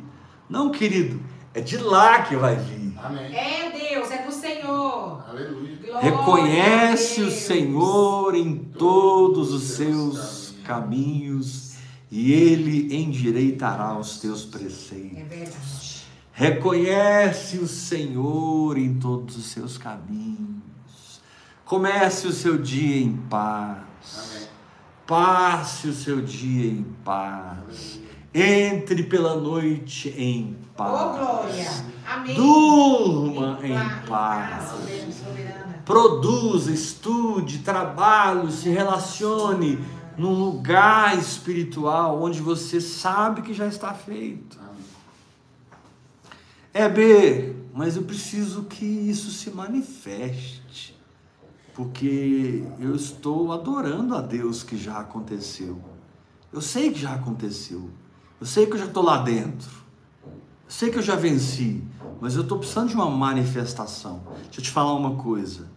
[0.47, 1.19] Não, querido,
[1.55, 2.93] é de lá que vai vir.
[3.03, 3.35] Amém.
[3.35, 5.25] É Deus, é do Senhor.
[5.27, 5.75] Aleluia.
[5.83, 7.31] Glória Reconhece o.
[7.31, 11.66] Senhor em todos os seus caminhos
[12.09, 15.17] e Ele endireitará os teus preceitos.
[15.19, 15.97] É verdade.
[16.31, 21.21] Reconhece o Senhor em todos os seus caminhos.
[21.65, 23.81] Comece o seu dia em paz.
[24.15, 24.47] Amém.
[25.05, 27.99] Passe o seu dia em paz.
[28.33, 31.17] Entre pela noite em paz.
[31.17, 31.71] glória.
[32.07, 32.35] Amém.
[32.35, 34.69] Durma em Em paz.
[34.69, 35.81] soberana.
[35.83, 39.79] Produza, estude, trabalhe, se relacione
[40.17, 44.59] num lugar espiritual onde você sabe que já está feito.
[46.73, 50.95] É B, mas eu preciso que isso se manifeste,
[51.73, 55.81] porque eu estou adorando a Deus que já aconteceu.
[56.51, 57.89] Eu sei que já aconteceu.
[58.39, 59.71] Eu sei que eu já estou lá dentro.
[60.23, 61.83] Eu sei que eu já venci,
[62.21, 64.21] mas eu estou precisando de uma manifestação.
[64.45, 65.67] Deixa eu te falar uma coisa.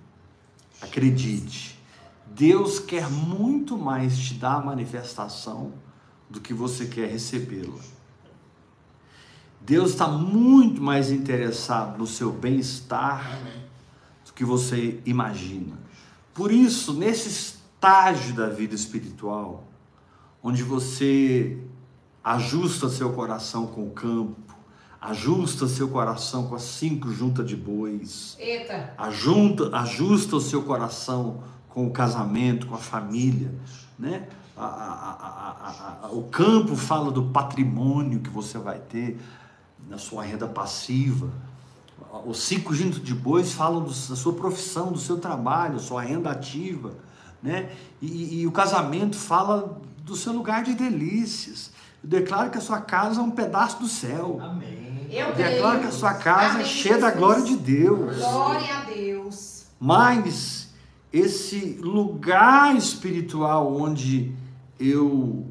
[0.82, 1.79] Acredite,
[2.40, 5.74] Deus quer muito mais te dar a manifestação
[6.30, 7.78] do que você quer recebê-la.
[9.60, 13.38] Deus está muito mais interessado no seu bem-estar
[14.24, 15.78] do que você imagina.
[16.32, 19.68] Por isso, nesse estágio da vida espiritual,
[20.42, 21.62] onde você
[22.24, 24.54] ajusta seu coração com o campo,
[24.98, 28.94] ajusta seu coração com as cinco juntas de bois, Eita.
[28.96, 33.54] ajunta, ajusta o seu coração com o casamento, com a família,
[33.98, 34.28] né?
[34.56, 35.56] A- a- a-
[36.04, 39.18] a- a- o campo fala do patrimônio que você vai ter
[39.88, 41.30] na sua renda passiva.
[42.26, 46.30] Os cinco juntos de bois falam do- da sua profissão, do seu trabalho, sua renda
[46.30, 46.92] ativa,
[47.42, 47.70] né?
[48.02, 51.70] E, e- o casamento fala do seu lugar de delícias.
[52.02, 54.38] Eu declaro que a sua casa é um pedaço do céu.
[54.42, 55.06] Amém.
[55.10, 57.18] Eu declaro que a sua casa é Amém, cheia da Jesus.
[57.18, 58.16] glória de Deus.
[58.16, 59.64] Glória a Deus.
[59.78, 60.68] Mas
[61.12, 64.32] esse lugar espiritual onde
[64.78, 65.46] eu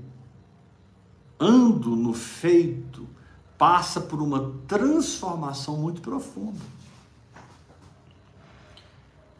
[1.40, 3.08] ando no feito
[3.58, 6.60] passa por uma transformação muito profunda.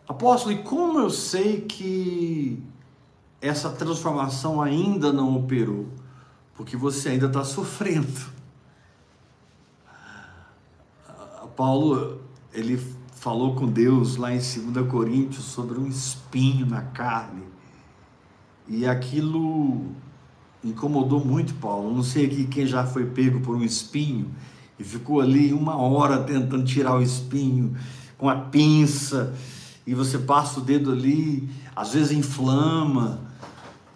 [0.08, 2.62] Apóstolo, e como eu sei que
[3.42, 5.88] essa transformação ainda não operou?
[6.56, 8.30] Porque você ainda está sofrendo.
[11.08, 12.78] Ah, Paulo, ele
[13.20, 17.44] falou com Deus lá em 2 Coríntios sobre um espinho na carne.
[18.66, 19.88] E aquilo
[20.64, 21.94] incomodou muito Paulo.
[21.94, 24.34] Não sei aqui quem já foi pego por um espinho
[24.80, 27.76] e ficou ali uma hora tentando tirar o espinho
[28.18, 29.36] com a pinça
[29.86, 33.20] e você passa o dedo ali, às vezes inflama.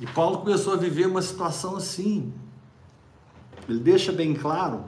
[0.02, 2.34] E Paulo começou a viver uma situação assim.
[3.70, 4.84] Ele deixa bem claro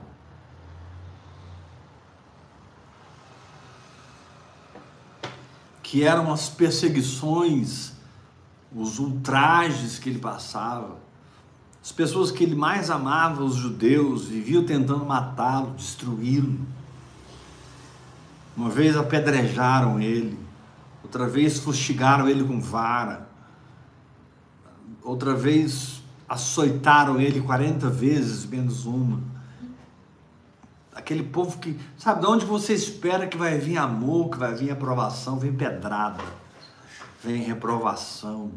[5.86, 7.94] que eram as perseguições,
[8.76, 10.98] os ultrajes que ele passava.
[11.80, 16.58] As pessoas que ele mais amava, os judeus, viviam tentando matá-lo, destruí-lo.
[18.58, 20.40] Uma vez apedrejaram ele,
[21.04, 23.30] outra vez fustigaram ele com vara,
[25.04, 29.22] outra vez açoitaram ele 40 vezes menos uma.
[30.96, 34.72] Aquele povo que, sabe, de onde você espera que vai vir amor, que vai vir
[34.72, 36.24] aprovação, vem pedrada,
[37.22, 38.50] vem reprovação,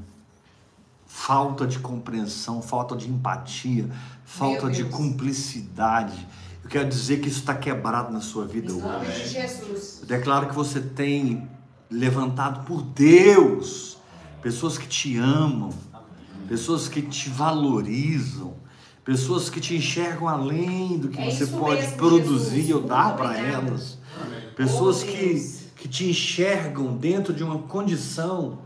[1.05, 3.91] falta de compreensão, falta de empatia,
[4.25, 6.27] falta de cumplicidade.
[6.63, 9.23] Eu quero dizer que isso está quebrado na sua vida Em hoje.
[9.23, 9.99] de Jesus.
[10.03, 11.49] Eu declaro que você tem
[11.91, 13.99] levantado por Deus
[14.43, 15.71] pessoas que te amam,
[16.47, 18.55] pessoas que te valorizam,
[19.09, 22.75] pessoas que te enxergam além do que É você pode mesmo, produzir Jesus.
[22.75, 23.97] ou dar Muito para elas.
[24.23, 24.39] Amém.
[24.55, 28.59] Pessoas Oh, que, que te enxergam dentro de uma condição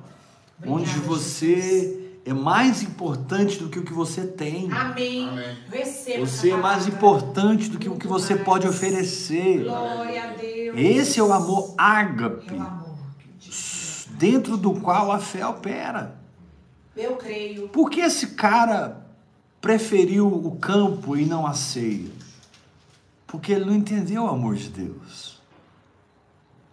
[0.58, 4.68] Obrigada, onde você é mais importante do que o que você tem.
[4.72, 5.28] Amém.
[5.28, 6.18] Amém.
[6.18, 8.44] Você é mais importante do que o que Muito você mais.
[8.44, 9.62] pode oferecer.
[9.62, 10.76] Glória a Deus.
[10.76, 12.52] Esse é o amor ágape.
[12.52, 12.98] É o amor.
[14.18, 16.16] dentro do qual a fé opera.
[16.96, 17.68] Eu creio.
[17.68, 19.06] Por que esse cara
[19.62, 22.10] preferiu o campo e não a ceia?
[23.28, 25.40] Porque ele não entendeu o amor de Deus.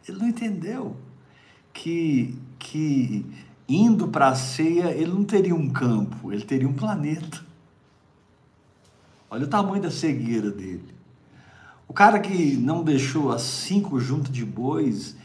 [0.05, 0.97] Ele não entendeu
[1.71, 3.23] que, que
[3.67, 7.45] indo para a ceia ele não teria um campo, ele teria um planeta.
[9.29, 10.95] Olha o tamanho da cegueira dele.
[11.87, 15.15] O cara que não deixou as cinco juntas de bois,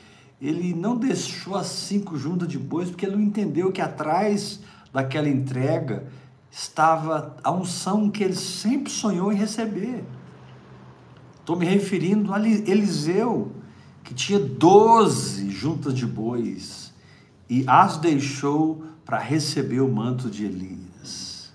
[0.41, 4.61] ele não deixou as cinco juntas de bois porque ele não entendeu que atrás
[4.93, 6.07] daquela entrega
[6.55, 10.05] estava a unção que ele sempre sonhou em receber.
[11.41, 13.51] Estou me referindo a Eli- Eliseu,
[14.05, 16.93] que tinha doze juntas de bois
[17.51, 21.53] e as deixou para receber o manto de Elias.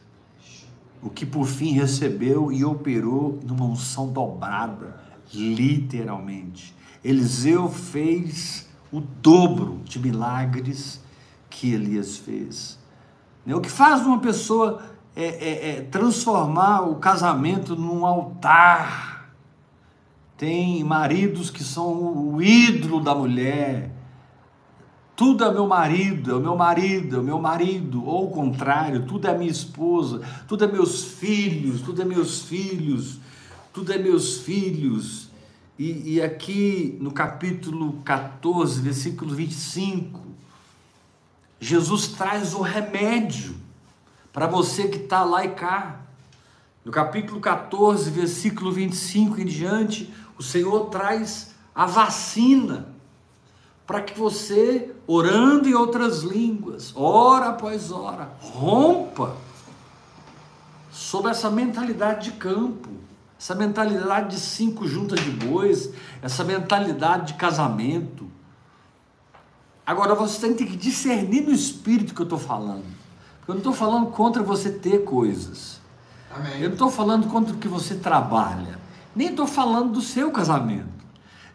[1.01, 4.99] O que por fim recebeu e operou numa unção dobrada,
[5.33, 6.75] literalmente.
[7.03, 10.99] Eliseu fez o dobro de milagres
[11.49, 12.78] que Elias fez.
[13.45, 13.55] Né?
[13.55, 14.81] O que faz uma pessoa
[15.15, 19.33] é, é- é transformar o casamento num altar.
[20.37, 23.91] Tem maridos que são o ídolo da mulher.
[25.15, 29.05] Tudo é meu marido, é o meu marido, é o meu marido, ou o contrário,
[29.05, 33.19] tudo é minha esposa, tudo é meus filhos, tudo é meus filhos,
[33.73, 35.29] tudo é meus filhos.
[35.77, 40.28] E, e aqui no capítulo 14, versículo 25,
[41.59, 43.55] Jesus traz o remédio
[44.31, 45.99] para você que está lá e cá.
[46.85, 52.87] No capítulo 14, versículo 25 em diante, o Senhor traz a vacina
[53.85, 59.35] para que você, orando em outras línguas, hora após hora, rompa
[60.91, 62.89] sobre essa mentalidade de campo,
[63.39, 65.91] essa mentalidade de cinco juntas de bois,
[66.21, 68.29] essa mentalidade de casamento.
[69.89, 72.85] Agora você tem que discernir no espírito que eu estou falando.
[73.39, 75.81] Porque eu não estou falando contra você ter coisas.
[76.29, 76.61] Amém.
[76.61, 78.79] Eu não estou falando contra o que você trabalha,
[79.15, 80.85] nem estou falando do seu casamento.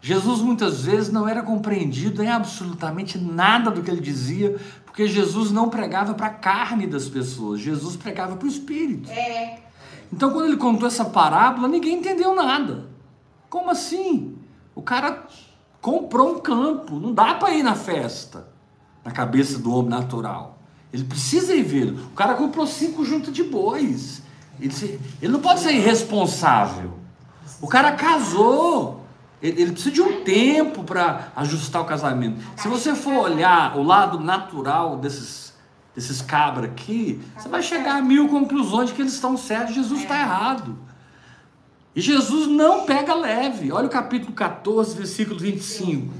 [0.01, 5.49] Jesus muitas vezes não era compreendido em absolutamente nada do que ele dizia, porque Jesus
[5.49, 9.09] não pregava para a carne das pessoas, Jesus pregava para o espírito.
[9.09, 9.61] É.
[10.11, 12.89] Então, quando ele contou essa parábola, ninguém entendeu nada.
[13.49, 14.35] Como assim?
[14.75, 15.25] O cara
[15.85, 18.47] comprou um campo, não dá para ir na festa,
[19.03, 20.57] na cabeça do homem natural.
[20.91, 21.91] Ele precisa ir ver.
[21.91, 24.23] O cara comprou cinco juntas de bois.
[24.59, 26.93] Ele, se- ele não pode ser irresponsável.
[27.61, 29.01] O cara casou.
[29.39, 32.39] Ele, ele precisa de um tempo para ajustar o casamento.
[32.57, 35.53] Se você for olhar o lado natural desses,
[35.93, 40.01] desses cabras aqui, você vai chegar a mil conclusões de que eles estão certos, Jesus
[40.01, 40.75] está errado.
[41.95, 43.71] E Jesus não pega leve.
[43.71, 46.13] Olha o capítulo 14, versículo 25.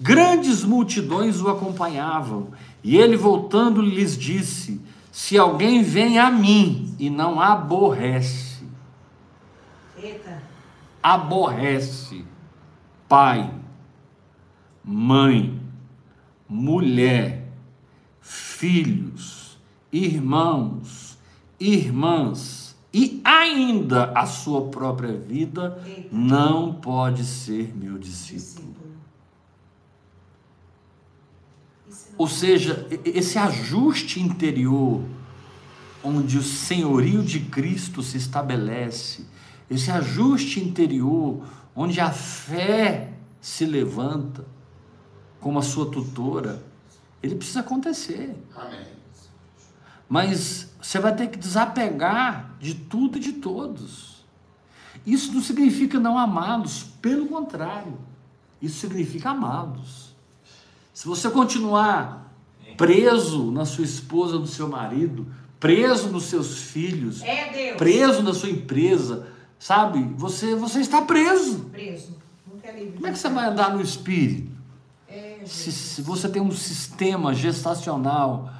[0.00, 2.48] Grandes multidões o acompanhavam,
[2.82, 4.80] e ele voltando lhes disse:
[5.12, 8.64] Se alguém vem a mim e não aborrece,
[9.96, 10.42] Eita.
[11.00, 12.24] aborrece
[13.08, 13.48] pai,
[14.82, 15.60] mãe,
[16.48, 17.46] mulher,
[18.20, 19.56] filhos,
[19.92, 21.16] irmãos,
[21.60, 22.63] irmãs
[22.94, 25.82] e ainda a sua própria vida,
[26.12, 28.72] não pode ser meu discípulo.
[32.16, 35.02] Ou seja, esse ajuste interior,
[36.04, 39.26] onde o senhorio de Cristo se estabelece,
[39.68, 44.46] esse ajuste interior, onde a fé se levanta
[45.40, 46.62] como a sua tutora,
[47.20, 48.36] ele precisa acontecer.
[48.54, 48.86] Amém.
[50.08, 54.24] Mas você vai ter que desapegar de tudo e de todos.
[55.06, 57.98] Isso não significa não amá-los, pelo contrário,
[58.60, 60.14] isso significa amá-los.
[60.94, 62.32] Se você continuar
[62.78, 65.26] preso na sua esposa, no seu marido,
[65.60, 70.02] preso nos seus filhos, É preso na sua empresa, sabe?
[70.16, 71.66] Você, você está preso.
[71.66, 72.16] Preso.
[72.62, 72.86] É.
[72.94, 74.50] Como é que você vai andar no espírito?
[75.06, 78.50] É, Se, se você tem um sistema gestacional,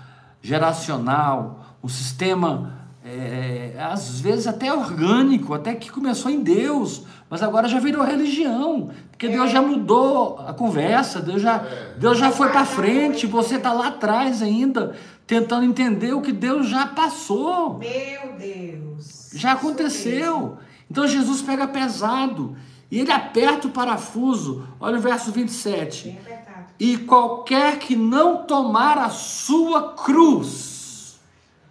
[0.43, 7.69] geracional, um sistema é, às vezes até orgânico, até que começou em Deus, mas agora
[7.69, 11.59] já virou religião, porque Deus já mudou a conversa, Deus já,
[11.99, 14.97] Deus já foi para frente, você está lá atrás ainda,
[15.27, 17.79] tentando entender o que Deus já passou.
[17.79, 19.31] Meu Deus.
[19.35, 20.57] Já aconteceu.
[20.91, 22.57] Então Jesus pega pesado
[22.91, 24.67] e ele aperta o parafuso.
[24.81, 26.05] Olha o verso 27.
[26.05, 26.67] Bem apertado.
[26.81, 31.21] E qualquer que não tomar a sua cruz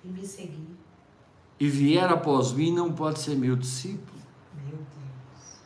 [0.03, 0.62] E me seguir.
[1.63, 4.19] E vier após mim não pode ser meu discípulo.
[4.65, 5.59] Meu Deus.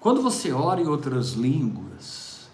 [0.00, 2.48] Quando você ora em outras línguas,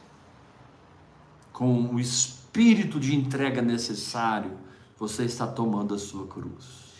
[1.52, 4.50] com o espírito de entrega necessário,
[4.98, 6.90] você está tomando a sua cruz.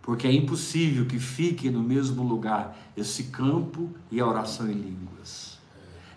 [0.00, 5.58] Porque é impossível que fique no mesmo lugar esse campo e a oração em línguas.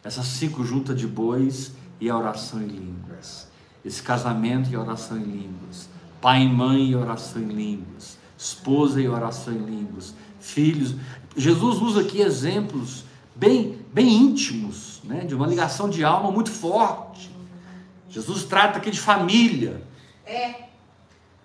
[0.03, 3.47] Essas cinco juntas de bois e a oração em línguas.
[3.83, 5.89] Esse casamento e a oração em línguas.
[6.21, 8.18] Pai e mãe e oração em línguas.
[8.39, 10.15] Esposa e oração em línguas.
[10.39, 10.95] Filhos.
[11.35, 13.03] Jesus usa aqui exemplos
[13.35, 15.25] bem, bem íntimos, né?
[15.25, 17.29] de uma ligação de alma muito forte.
[18.09, 19.83] Jesus trata aqui de família.
[20.25, 20.55] É.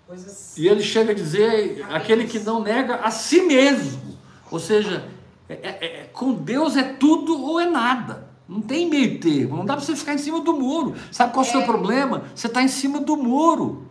[0.07, 0.57] Coisas.
[0.57, 4.17] E ele chega a dizer aquele que não nega a si mesmo.
[4.49, 5.05] Ou seja,
[5.49, 8.29] é- é- é- com Deus é tudo ou é nada.
[8.47, 9.57] Não tem meio termo.
[9.57, 10.95] Não dá para você ficar em cima do muro.
[11.11, 11.65] Sabe qual é o seu É.
[11.65, 12.23] problema?
[12.33, 13.85] Você está em cima do muro.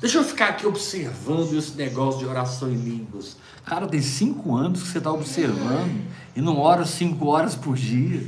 [0.00, 3.36] Deixa eu ficar aqui observando esse negócio de oração em línguas.
[3.66, 8.26] Cara, tem cinco anos que você está observando e não ora cinco horas por dia.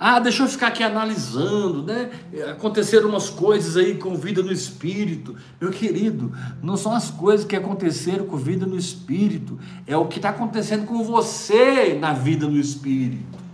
[0.00, 2.10] Ah, deixa eu ficar aqui analisando, né?
[2.52, 5.36] Aconteceram umas coisas aí com vida no espírito.
[5.60, 6.32] Meu querido,
[6.62, 10.86] não são as coisas que aconteceram com vida no espírito, é o que está acontecendo
[10.86, 13.47] com você na vida no espírito.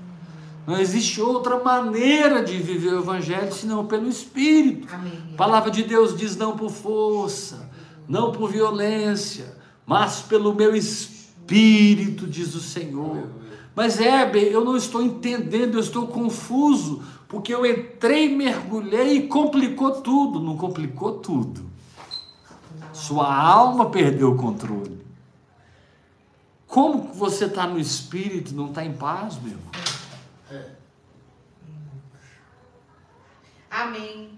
[0.66, 4.88] Não existe outra maneira de viver o evangelho senão pelo espírito.
[4.92, 5.12] Amém.
[5.34, 7.70] A palavra de Deus diz não por força,
[8.08, 9.56] não por violência,
[9.86, 13.28] mas pelo meu espírito, diz o Senhor.
[13.76, 19.90] Mas Heber, eu não estou entendendo, eu estou confuso, porque eu entrei, mergulhei e complicou
[20.00, 20.40] tudo.
[20.40, 21.62] Não complicou tudo.
[22.92, 25.04] Sua alma perdeu o controle.
[26.66, 29.93] Como você está no espírito não está em paz, meu irmão?
[33.74, 34.30] Amém.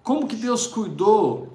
[0.00, 1.52] Como que Deus cuidou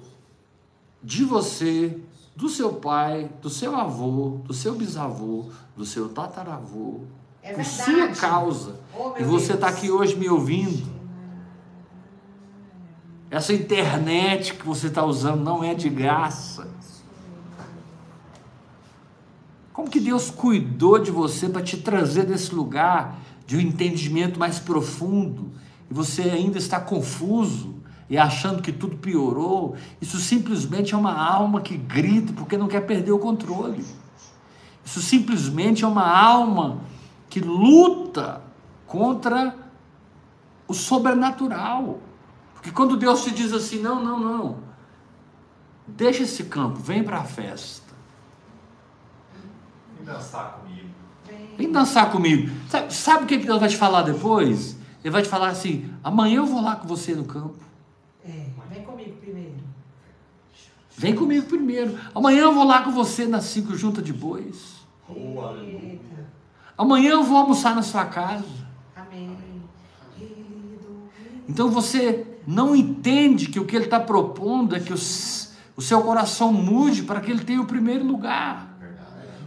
[1.02, 1.98] de você,
[2.36, 7.00] do seu pai, do seu avô, do seu bisavô, do seu tataravô,
[7.42, 8.78] É por sua causa.
[8.94, 10.92] Oh, e você está aqui hoje me ouvindo.
[13.30, 16.68] Essa internet que você está usando não é de graça.
[19.72, 24.58] Como que Deus cuidou de você para te trazer desse lugar de um entendimento mais
[24.58, 25.50] profundo
[25.92, 27.74] e você ainda está confuso
[28.08, 29.76] e achando que tudo piorou?
[30.00, 33.84] Isso simplesmente é uma alma que grita porque não quer perder o controle.
[34.82, 36.80] Isso simplesmente é uma alma
[37.28, 38.40] que luta
[38.86, 39.54] contra
[40.66, 42.00] o sobrenatural.
[42.54, 44.56] Porque quando Deus te diz assim: não, não, não,
[45.86, 47.92] deixa esse campo, vem para a festa.
[49.94, 50.88] Vem dançar comigo.
[51.58, 52.50] Vem dançar comigo.
[52.70, 54.80] Sabe, sabe o que que Deus vai te falar depois?
[55.02, 57.56] Ele vai te falar assim: amanhã eu vou lá com você no campo.
[58.24, 59.54] É, vem comigo primeiro.
[60.96, 61.98] Vem comigo primeiro.
[62.14, 64.82] Amanhã eu vou lá com você nas cinco juntas de bois.
[65.10, 66.26] Eita.
[66.78, 68.44] Amanhã eu vou almoçar na sua casa.
[68.94, 69.36] Amém.
[70.16, 71.08] Querido.
[71.48, 76.02] Então você não entende que o que ele está propondo é que os- o seu
[76.02, 78.68] coração mude para que ele tenha o primeiro lugar.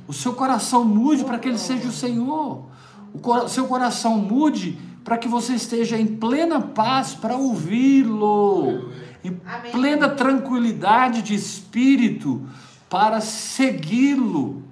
[0.07, 2.65] O seu coração mude para que ele seja o Senhor.
[3.13, 8.89] O seu coração mude para que você esteja em plena paz para ouvi-lo.
[9.23, 9.71] Em Amém.
[9.71, 12.41] plena tranquilidade de espírito
[12.89, 14.63] para segui-lo.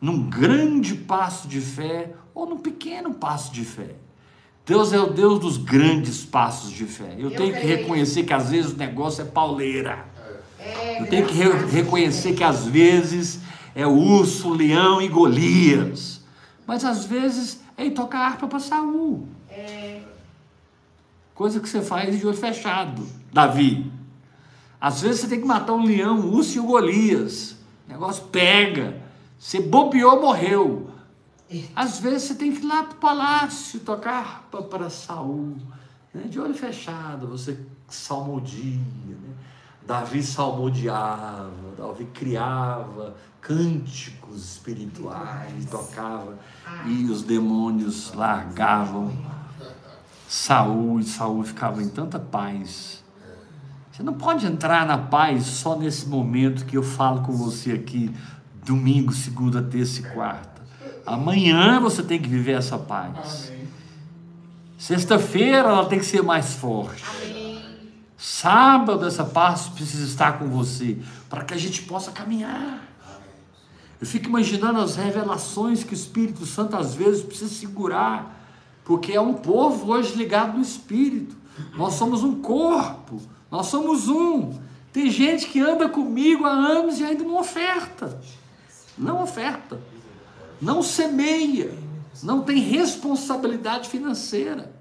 [0.00, 3.94] Num grande passo de fé ou num pequeno passo de fé.
[4.66, 7.14] Deus é o Deus dos grandes passos de fé.
[7.16, 7.78] Eu, Eu tenho que creio.
[7.78, 10.04] reconhecer que às vezes o negócio é pauleira.
[10.58, 13.40] É, Eu tenho que re- reconhecer que às vezes
[13.74, 16.20] é urso, leão e Golias.
[16.66, 19.26] Mas às vezes ir tocar harpa para Saul.
[19.50, 20.00] É,
[21.34, 23.92] Coisa que você faz de olho fechado, Davi.
[24.80, 27.52] Às vezes você tem que matar um leão, um urso e o Golias.
[27.86, 29.00] O negócio pega.
[29.38, 30.90] Você bobeou, morreu.
[31.76, 35.56] Às vezes você tem que ir lá para o palácio tocar harpa para Saul.
[36.12, 36.24] né?
[36.24, 37.58] De olho fechado, você
[37.88, 38.74] salmodia.
[39.06, 39.34] Né?
[39.86, 43.14] Davi salmodiava, Davi criava
[43.48, 46.38] cânticos espirituais, tocava,
[46.84, 49.10] e os demônios largavam
[50.28, 53.02] Saul e Saul ficava em tanta paz.
[53.90, 58.14] Você não pode entrar na paz só nesse momento que eu falo com você aqui,
[58.62, 60.62] domingo, segunda, terça e quarta.
[61.06, 63.50] Amanhã você tem que viver essa paz.
[64.76, 67.02] Sexta-feira ela tem que ser mais forte.
[68.18, 70.98] Sábado essa paz precisa estar com você
[71.30, 72.87] para que a gente possa caminhar.
[74.00, 78.38] Eu fico imaginando as revelações que o Espírito Santo às vezes precisa segurar,
[78.84, 81.36] porque é um povo hoje ligado no Espírito.
[81.76, 83.20] Nós somos um corpo,
[83.50, 84.54] nós somos um.
[84.92, 88.20] Tem gente que anda comigo há anos e ainda não oferta.
[88.96, 89.80] Não oferta.
[90.60, 91.72] Não semeia.
[92.22, 94.72] Não tem responsabilidade financeira.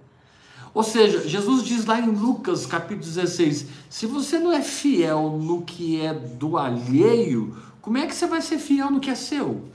[0.74, 5.64] Ou seja, Jesus diz lá em Lucas capítulo 16: se você não é fiel no
[5.64, 9.70] que é do alheio, como é que você vai ser fiel no que é seu?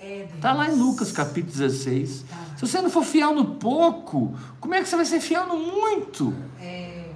[0.00, 0.28] É.
[0.34, 2.24] Está lá em Lucas capítulo 16.
[2.56, 5.58] Se você não for fiel no pouco, como é que você vai ser fiel no
[5.58, 6.34] muito?
[6.60, 7.10] É,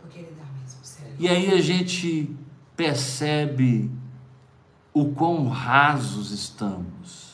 [0.00, 1.14] porque ele dá mesmo, sério.
[1.18, 2.34] E aí a gente
[2.76, 3.90] percebe
[4.92, 7.32] o quão rasos estamos.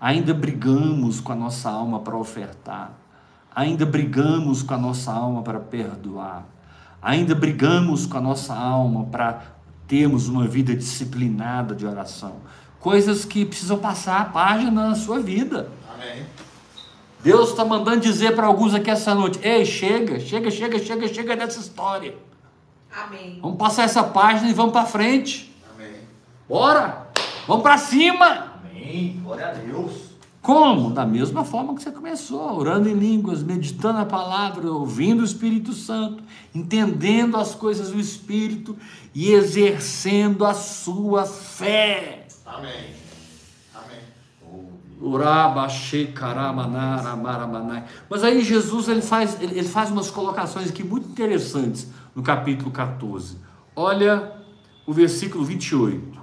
[0.00, 2.98] Ainda brigamos com a nossa alma para ofertar.
[3.54, 6.46] Ainda brigamos com a nossa alma para perdoar.
[7.02, 9.42] Ainda brigamos com a nossa alma para
[9.90, 12.36] termos uma vida disciplinada de oração.
[12.78, 15.68] Coisas que precisam passar a página na sua vida.
[15.92, 16.24] Amém.
[17.24, 21.36] Deus está mandando dizer para alguns aqui essa noite: ei, chega, chega, chega, chega, chega
[21.36, 22.14] dessa história.
[23.04, 23.40] Amém.
[23.42, 25.52] Vamos passar essa página e vamos para frente.
[25.74, 25.96] Amém.
[26.48, 27.08] Bora!
[27.48, 28.60] Vamos para cima!
[28.64, 29.20] Amém.
[29.24, 30.09] Glória a Deus.
[30.42, 30.90] Como?
[30.90, 35.72] Da mesma forma que você começou, orando em línguas, meditando a palavra, ouvindo o Espírito
[35.74, 36.22] Santo,
[36.54, 38.76] entendendo as coisas do Espírito
[39.14, 42.26] e exercendo a sua fé.
[42.46, 42.94] Amém.
[43.74, 44.00] Amém.
[48.08, 53.36] Mas aí Jesus ele faz, ele faz umas colocações aqui muito interessantes no capítulo 14.
[53.76, 54.32] Olha
[54.86, 56.19] o versículo 28.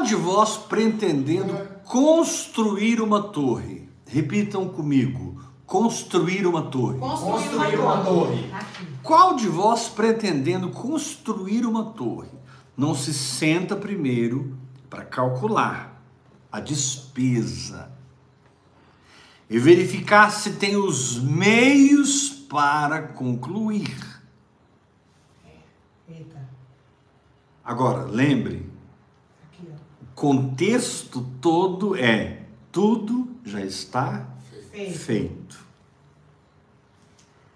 [0.00, 3.86] Qual de vós pretendendo construir uma torre?
[4.06, 5.38] Repitam comigo.
[5.66, 6.98] Construir uma torre.
[6.98, 8.50] Construir uma torre.
[8.50, 8.86] Aqui.
[9.02, 12.30] Qual de vós pretendendo construir uma torre
[12.74, 14.56] não se senta primeiro
[14.88, 16.02] para calcular
[16.50, 17.92] a despesa
[19.50, 23.98] e verificar se tem os meios para concluir?
[27.62, 28.69] Agora, lembre,
[30.20, 34.28] contexto todo é tudo já está
[34.70, 34.98] Feito.
[34.98, 35.66] feito.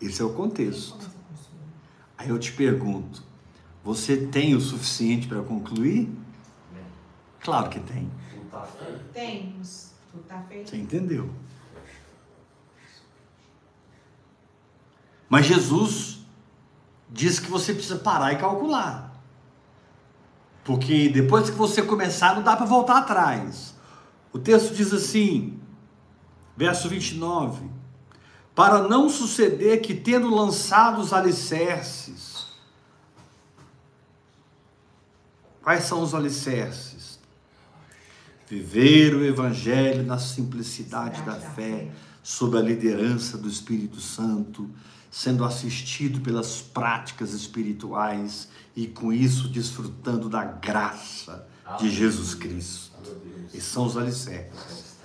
[0.01, 1.11] Esse é o contexto.
[2.17, 3.23] Aí eu te pergunto:
[3.85, 6.11] você tem o suficiente para concluir?
[7.41, 8.11] Claro que tem.
[9.12, 9.91] Temos.
[10.11, 10.71] Tudo tá feito.
[10.71, 11.29] Você entendeu?
[15.29, 16.21] Mas Jesus
[17.11, 19.14] diz que você precisa parar e calcular.
[20.65, 23.75] Porque depois que você começar, não dá para voltar atrás.
[24.33, 25.59] O texto diz assim,
[26.57, 27.69] verso 29:
[28.55, 32.35] Para não suceder que, tendo lançado os alicerces,
[35.65, 37.19] Quais são os alicerces?
[38.47, 41.91] Viver o Evangelho na simplicidade da fé,
[42.23, 44.69] sob a liderança do Espírito Santo,
[45.15, 51.47] sendo assistido pelas práticas espirituais e com isso desfrutando da graça
[51.79, 52.91] de Jesus Cristo.
[53.55, 54.97] Esses são os alicerces.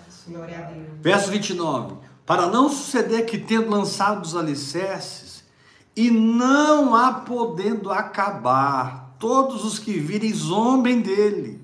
[1.00, 1.98] Verso 29.
[2.26, 5.44] Para não suceder que, tendo lançado os alicerces,
[5.96, 11.62] e não há podendo acabar, todos os que virem zombem dele,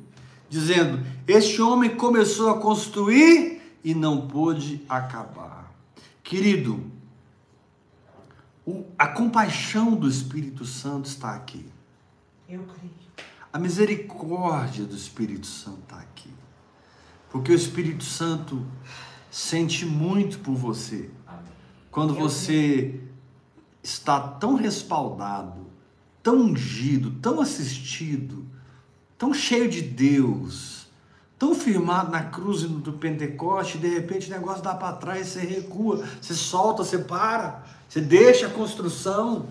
[0.48, 5.74] dizendo: Este homem começou a construir e não pôde acabar.
[6.24, 6.95] Querido,
[8.98, 11.66] a compaixão do Espírito Santo está aqui.
[12.50, 12.94] Eu creio.
[13.52, 16.34] A misericórdia do Espírito Santo está aqui.
[17.30, 18.66] Porque o Espírito Santo
[19.30, 21.10] sente muito por você.
[21.92, 23.00] Quando você
[23.82, 25.68] está tão respaldado,
[26.22, 28.46] tão ungido, tão assistido,
[29.18, 30.88] tão cheio de Deus,
[31.38, 35.28] tão firmado na cruz e no do Pentecoste, de repente o negócio dá para trás,
[35.28, 39.46] você recua, você solta, você para, você deixa a construção.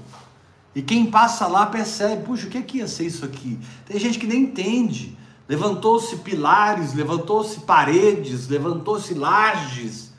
[0.75, 3.59] E quem passa lá percebe, puxa, o que, é que ia ser isso aqui?
[3.87, 5.17] Tem gente que nem entende.
[5.49, 10.13] Levantou-se pilares, levantou-se paredes, levantou-se lajes,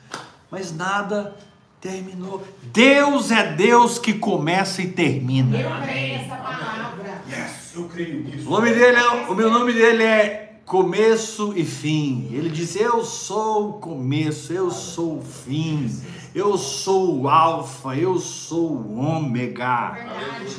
[0.50, 1.36] mas nada
[1.80, 2.42] terminou.
[2.72, 5.58] Deus é Deus que começa e termina.
[5.58, 7.22] Eu creio nessa palavra.
[7.28, 8.46] Yes, eu creio nisso.
[8.46, 12.28] O nome dele é, o meu nome dele é começo e fim.
[12.32, 15.88] Ele diz: Eu sou o começo, eu sou o fim.
[16.34, 19.96] Eu sou o alfa, eu sou o ômega.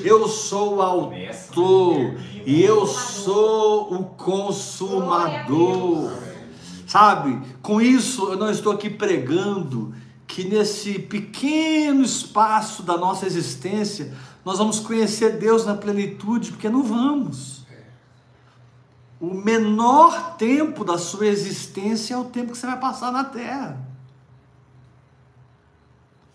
[0.04, 5.48] Eu sou o autor e eu sou o consumador.
[6.88, 7.40] Sabe?
[7.62, 9.94] Com isso eu não estou aqui pregando
[10.26, 16.82] que nesse pequeno espaço da nossa existência nós vamos conhecer Deus na plenitude, porque não
[16.82, 17.57] vamos.
[19.20, 23.80] O menor tempo da sua existência é o tempo que você vai passar na terra.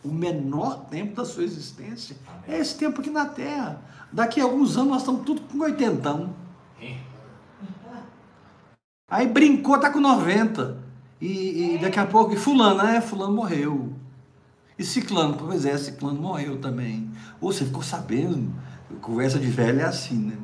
[0.05, 2.17] O menor tempo da sua existência
[2.49, 3.81] é esse tempo aqui na terra.
[4.13, 6.35] Daqui a alguns anos nós estamos tudo com oitentão.
[9.09, 10.83] Aí brincou, tá com 90.
[11.21, 13.93] E, e daqui a pouco, e fulano, é, fulano morreu.
[14.77, 17.09] E ciclano, pois é, ciclano morreu também.
[17.41, 18.53] Ou você ficou sabendo,
[19.01, 20.37] conversa de velho é assim, né?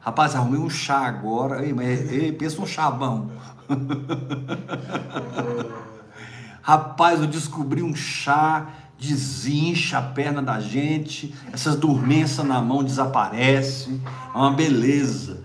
[0.00, 3.28] Rapaz, arrumei um chá agora, ei, mas ei, pensa um chá bom.
[6.62, 14.00] Rapaz, eu descobri um chá, desincha a perna da gente, essas dormências na mão desaparecem,
[14.34, 15.44] é uma beleza.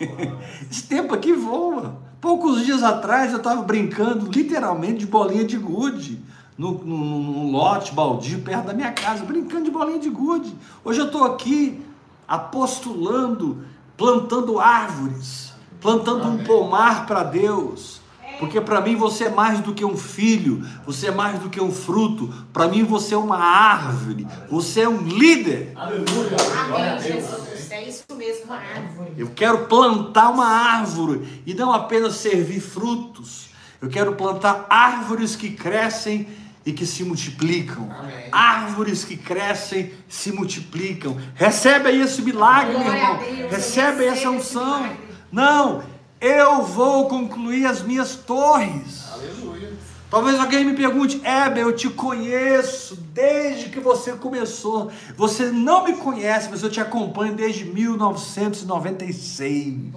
[0.68, 2.02] Esse tempo aqui voa.
[2.20, 6.20] Poucos dias atrás eu estava brincando literalmente de bolinha de gude
[6.58, 10.52] no, no, num lote baldio perto da minha casa, brincando de bolinha de gude.
[10.84, 11.86] Hoje eu estou aqui
[12.26, 13.64] apostulando,
[13.96, 18.00] plantando árvores, plantando um pomar para Deus.
[18.38, 21.60] Porque para mim você é mais do que um filho, você é mais do que
[21.60, 22.32] um fruto.
[22.52, 25.72] Para mim você é uma árvore, você é um líder.
[25.74, 26.36] Aleluia.
[26.64, 27.02] Amém.
[27.02, 27.70] Jesus.
[27.70, 29.12] É isso mesmo, uma árvore.
[29.16, 33.48] Eu quero plantar uma árvore e não apenas servir frutos.
[33.80, 36.28] Eu quero plantar árvores que crescem
[36.66, 37.88] e que se multiplicam.
[37.96, 38.26] Amém.
[38.32, 41.16] Árvores que crescem, se multiplicam.
[41.36, 43.18] Recebe aí esse milagre, meu Glória irmão.
[43.18, 44.90] Deus, eu Recebe essa unção.
[45.30, 45.84] Não,
[46.20, 49.04] eu vou concluir as minhas torres.
[49.12, 49.74] Aleluia.
[50.10, 54.90] Talvez alguém me pergunte, Heber, eu te conheço desde que você começou.
[55.16, 59.94] Você não me conhece, mas eu te acompanho desde 1996.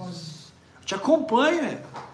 [0.82, 2.09] Eu te acompanho, Heber.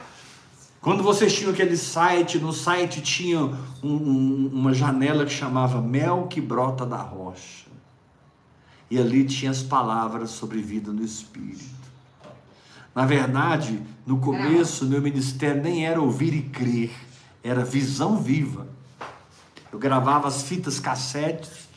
[0.86, 6.27] Quando vocês tinham aquele site, no site tinha um- um- uma janela que chamava Mel
[6.27, 7.65] que brota da rocha.
[8.91, 11.65] E ali tinha as palavras sobre vida no Espírito.
[12.93, 16.91] Na verdade, no começo, meu ministério nem era ouvir e crer,
[17.43, 18.67] era visão viva.
[19.71, 21.67] Eu gravava as fitas cassetes,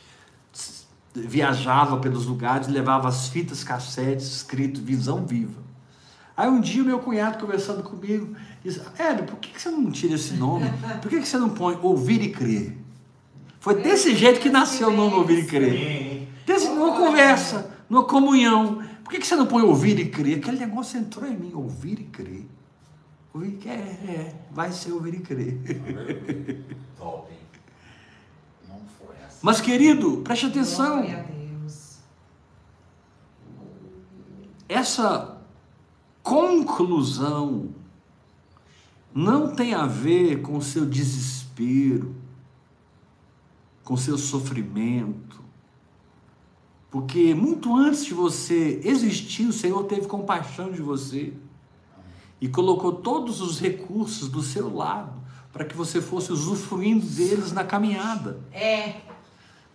[1.15, 5.67] viajava pelos lugares, levava as fitas cassetes escrito visão viva.
[6.39, 8.33] Aí um dia o meu cunhado conversando comigo,
[8.63, 10.71] disse, Hélio, por que que você não tira esse nome?
[11.01, 12.77] Por que que você não põe ouvir e crer?
[13.59, 16.29] Foi desse jeito que nasceu o nome ouvir e crer.
[16.45, 18.81] Desse, numa conversa, numa comunhão.
[19.03, 20.37] Por que, que você não põe ouvir e crer?
[20.37, 22.47] Aquele negócio entrou em mim, ouvir e crer.
[23.33, 25.57] Ouvir e crer, é, é, vai ser ouvir e crer.
[26.97, 27.37] Top, hein?
[28.69, 29.39] Não foi assim.
[29.41, 31.01] Mas, querido, preste atenção.
[31.01, 31.97] Glória a Deus.
[34.69, 35.37] Essa
[36.29, 37.69] conclusão
[39.11, 42.15] não tem a ver com o seu desespero,
[43.83, 45.39] com o seu sofrimento,
[46.91, 51.33] Porque muito antes de você existir, o Senhor teve compaixão de você
[52.41, 55.13] e colocou todos os recursos do seu lado
[55.51, 58.39] para que você fosse usufruindo deles na caminhada.
[58.51, 59.01] É.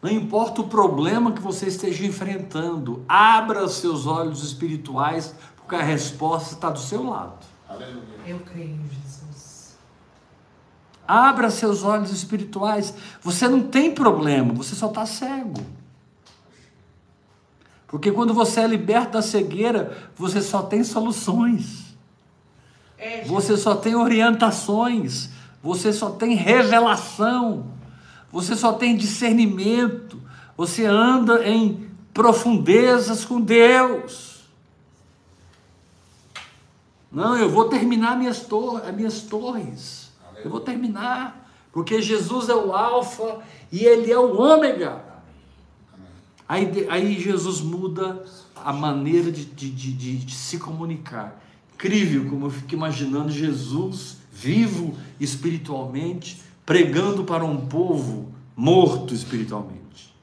[0.03, 5.35] Não importa o problema que você esteja enfrentando, abra seus olhos espirituais,
[5.75, 7.45] porque a resposta está do seu lado.
[7.69, 8.03] Aleluia.
[8.27, 9.77] Eu creio em Jesus.
[11.07, 12.95] Abra seus olhos espirituais.
[13.21, 15.61] Você não tem problema, você só está cego.
[17.89, 21.97] Porque quando você é liberto da cegueira, você só tem soluções.
[22.97, 23.25] É.
[23.25, 25.31] Você só tem orientações,
[25.63, 27.67] você só tem revelação,
[28.33, 30.21] você só tem discernimento,
[30.57, 34.34] você anda em profundezas com Deus.
[37.15, 40.11] Não, eu vou terminar minhas, tor as minhas torres.
[40.45, 43.39] Eu vou terminar, porque Jesus é o Alfa
[43.71, 45.03] e Ele é o Ômega.
[46.49, 48.25] Aí, aí Jesus muda
[48.57, 51.41] a maneira de, de, de, de- se comunicar.
[51.75, 60.15] Incrível como eu fico imaginando Jesus vivo espiritualmente, pregando para um povo morto espiritualmente.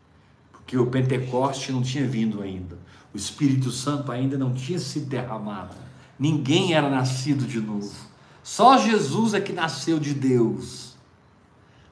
[0.52, 2.78] Porque o Pentecoste não tinha vindo ainda.
[3.14, 5.76] O Espírito Santo ainda não tinha sido derramado.
[6.22, 7.92] Ninguém era nascido de novo.
[8.44, 10.96] Só Jesus é que nasceu de Deus.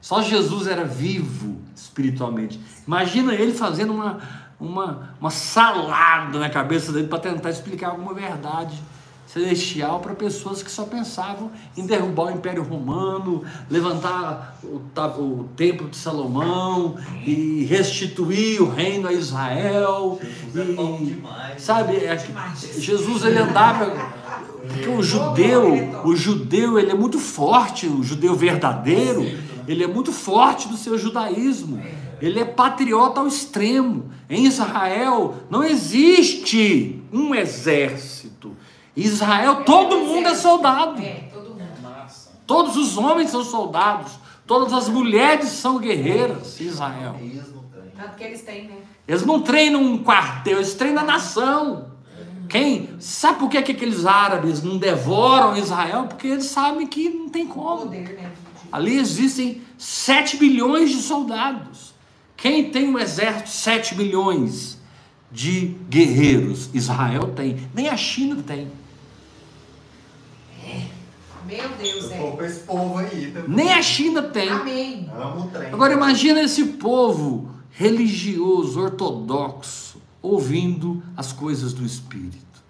[0.00, 2.60] Só Jesus era vivo espiritualmente.
[2.86, 4.20] Imagina ele fazendo uma,
[4.60, 8.80] uma, uma salada na cabeça dele para tentar explicar alguma verdade
[9.32, 14.80] celestial para pessoas que só pensavam em derrubar o Império Romano, levantar o,
[15.20, 20.18] o Templo de Salomão e restituir o reino a Israel.
[20.20, 21.62] Jesus é bom E, demais.
[21.62, 22.60] sabe, é Demais.
[22.78, 23.86] Jesus ele andava
[24.66, 29.22] porque o judeu, o judeu, ele é muito forte, o judeu verdadeiro,
[29.66, 31.80] ele é muito forte do seu judaísmo.
[32.20, 34.10] Ele é patriota ao extremo.
[34.28, 38.54] Em Israel não existe um exército.
[39.04, 41.00] Israel todo mundo é soldado.
[41.00, 41.82] É, todo mundo.
[41.82, 42.30] Massa.
[42.46, 44.12] Todos os homens são soldados.
[44.46, 47.16] Todas as mulheres são guerreiras Israel.
[47.96, 48.76] Tanto que eles têm, né?
[49.06, 51.90] Eles não treinam um quartel, eles treinam a nação.
[52.48, 52.88] Quem?
[52.98, 56.06] Sabe por que, que aqueles árabes não devoram Israel?
[56.08, 57.84] Porque eles sabem que não tem como.
[57.84, 58.32] Né?
[58.72, 61.94] Ali existem 7 bilhões de soldados.
[62.36, 64.78] Quem tem um exército de 7 bilhões
[65.30, 66.70] de guerreiros?
[66.74, 67.68] Israel tem.
[67.74, 68.68] Nem a China tem.
[71.50, 72.18] Meu Deus, é.
[72.18, 73.32] com esse povo aí.
[73.32, 73.42] tá?
[73.48, 74.48] Nem a China tem.
[74.48, 75.10] Amém.
[75.12, 75.72] Amo o trem.
[75.72, 82.62] Agora imagina esse povo religioso, ortodoxo, ouvindo as coisas do Espírito.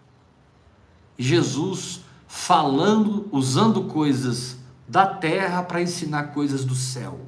[1.18, 4.56] E Jesus falando, usando coisas
[4.88, 7.20] da terra para ensinar coisas do céu.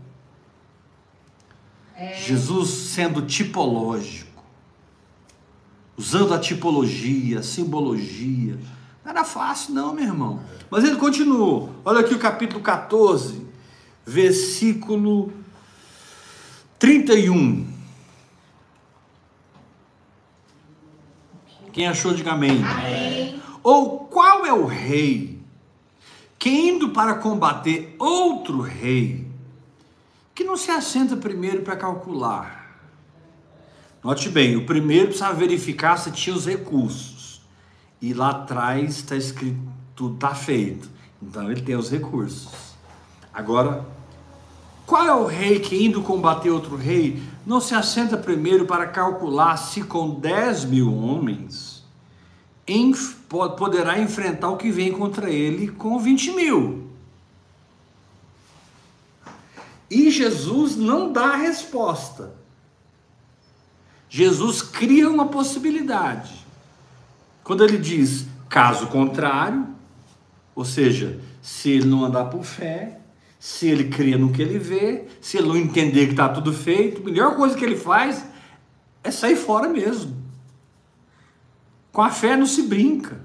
[2.24, 4.42] Jesus sendo tipológico,
[5.96, 8.58] usando a tipologia, a simbologia.
[9.04, 10.42] Não era fácil, não, meu irmão.
[10.70, 11.74] Mas ele continuou.
[11.84, 13.46] Olha aqui o capítulo 14,
[14.06, 15.32] versículo
[16.78, 17.72] 31.
[21.72, 22.62] Quem achou, diga amém.
[22.62, 23.42] Amém.
[23.62, 25.40] Ou qual é o rei
[26.38, 29.26] que indo para combater outro rei,
[30.34, 32.80] que não se assenta primeiro para calcular?
[34.02, 37.11] Note bem, o primeiro precisava verificar se tinha os recursos.
[38.02, 39.60] E lá atrás está escrito,
[39.94, 40.90] tudo está feito.
[41.22, 42.74] Então ele tem os recursos.
[43.32, 43.86] Agora,
[44.84, 49.56] qual é o rei que indo combater outro rei não se assenta primeiro para calcular
[49.56, 51.84] se com 10 mil homens
[53.56, 56.90] poderá enfrentar o que vem contra ele com 20 mil?
[59.90, 62.34] E Jesus não dá a resposta.
[64.08, 66.41] Jesus cria uma possibilidade.
[67.52, 69.66] Quando ele diz caso contrário,
[70.54, 72.98] ou seja, se ele não andar por fé,
[73.38, 77.02] se ele cria no que ele vê, se ele não entender que está tudo feito,
[77.02, 78.24] a melhor coisa que ele faz
[79.04, 80.16] é sair fora mesmo.
[81.92, 83.20] Com a fé não se brinca.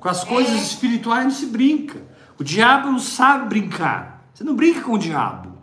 [0.00, 2.02] Com as coisas espirituais não se brinca.
[2.38, 4.28] O diabo não sabe brincar.
[4.34, 5.56] Você não brinca com o diabo.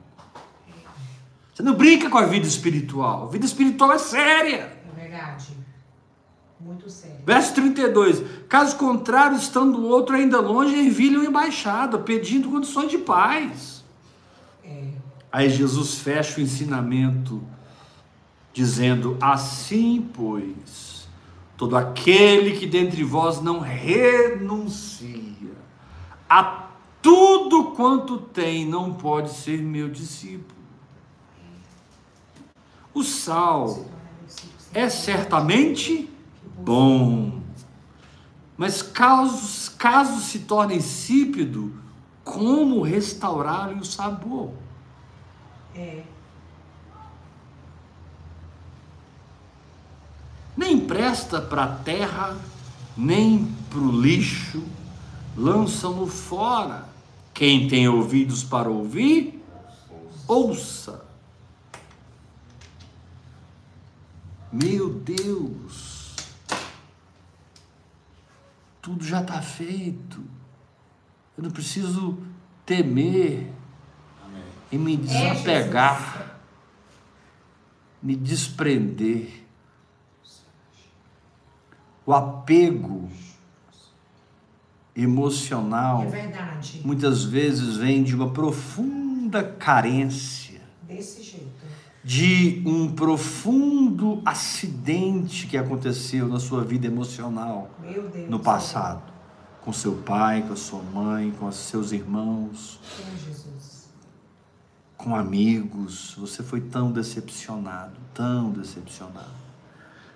[1.53, 3.27] Você não brinca com a vida espiritual.
[3.27, 4.75] A vida espiritual é séria.
[4.97, 5.62] É verdade.
[6.65, 7.17] Muito sério.
[7.25, 8.23] Verso 32.
[8.47, 13.83] Caso contrário, estando o outro ainda longe, ervilham embaixada, pedindo condições de paz.
[14.63, 14.87] É.
[15.31, 17.43] Aí Jesus fecha o ensinamento,
[18.53, 21.07] dizendo: Assim, pois,
[21.57, 25.33] todo aquele que dentre vós não renuncia
[26.29, 26.69] a
[27.01, 30.63] tudo quanto tem, não pode ser meu discípulo.
[32.93, 33.85] O sal
[34.25, 36.12] discípulo, é certamente
[36.57, 37.41] bom.
[38.57, 41.73] Mas caso, caso se torne insípido,
[42.23, 44.51] como restaurar-lhe o sabor?
[45.75, 46.03] É.
[50.55, 52.37] Nem presta para a terra,
[52.95, 54.63] nem para o lixo,
[55.35, 56.87] lançam-no fora.
[57.33, 59.43] Quem tem ouvidos para ouvir,
[60.27, 61.03] ouça.
[64.51, 65.92] Meu Deus,
[68.83, 70.21] tudo já está feito.
[71.37, 72.19] Eu não preciso
[72.65, 73.49] temer
[74.23, 74.43] Amém.
[74.71, 76.37] e me desapegar,
[78.01, 79.41] me desprender.
[82.05, 83.09] O apego
[84.93, 86.81] emocional É verdade.
[86.83, 91.32] muitas vezes vem de uma profunda carência, Desse jeito.
[92.03, 98.29] De um profundo acidente que aconteceu na sua vida emocional Meu Deus.
[98.29, 99.01] no passado,
[99.61, 102.79] com seu pai, com a sua mãe, com os seus irmãos,
[103.25, 103.87] Jesus.
[104.97, 106.15] com amigos.
[106.17, 109.43] Você foi tão decepcionado, tão decepcionado,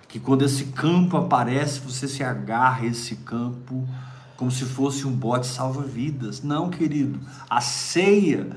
[0.06, 3.88] que quando esse campo aparece, você se agarra a esse campo
[4.36, 6.42] como se fosse um bote salva-vidas.
[6.42, 7.18] Não, querido,
[7.48, 8.50] a ceia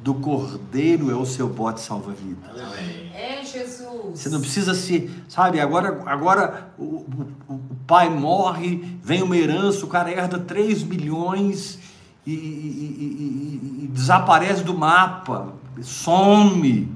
[0.00, 2.50] do cordeiro é o seu bote salva-vidas.
[2.50, 3.10] Amém.
[3.14, 4.18] É Jesus.
[4.20, 9.84] Você não precisa se, sabe, agora, agora o, o- o pai morre, vem uma herança,
[9.84, 11.78] o cara herda 3 milhões
[12.26, 16.88] e, e- e- e- e desaparece do mapa, some,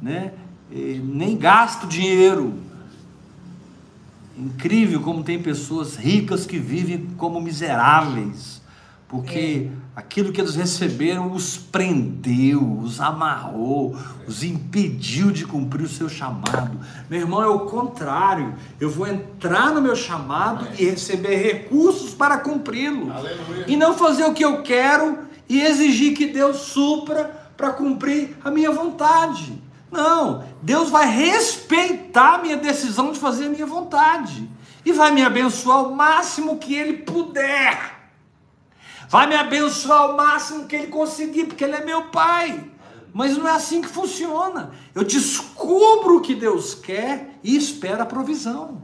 [0.00, 0.32] né?
[0.70, 2.54] Nem gasta o dinheiro.
[4.36, 8.62] Incrível como tem pessoas ricas que vivem como miseráveis,
[9.06, 16.08] porque aquilo que eles receberam os prendeu, os amarrou, os impediu de cumprir o seu
[16.08, 16.78] chamado.
[17.10, 18.54] Meu irmão, é o contrário.
[18.80, 23.12] Eu vou entrar no meu chamado e receber recursos para cumpri-lo.
[23.66, 25.18] E não fazer o que eu quero
[25.48, 27.24] e exigir que Deus supra
[27.56, 29.62] para cumprir a minha vontade.
[29.90, 34.48] Não, Deus vai respeitar a minha decisão de fazer a minha vontade
[34.86, 38.01] e vai me abençoar o máximo que Ele puder.
[39.12, 42.64] Vai me abençoar o máximo que Ele conseguir, porque Ele é meu Pai.
[43.12, 44.70] Mas não é assim que funciona.
[44.94, 48.80] Eu descubro o que Deus quer e espero a provisão.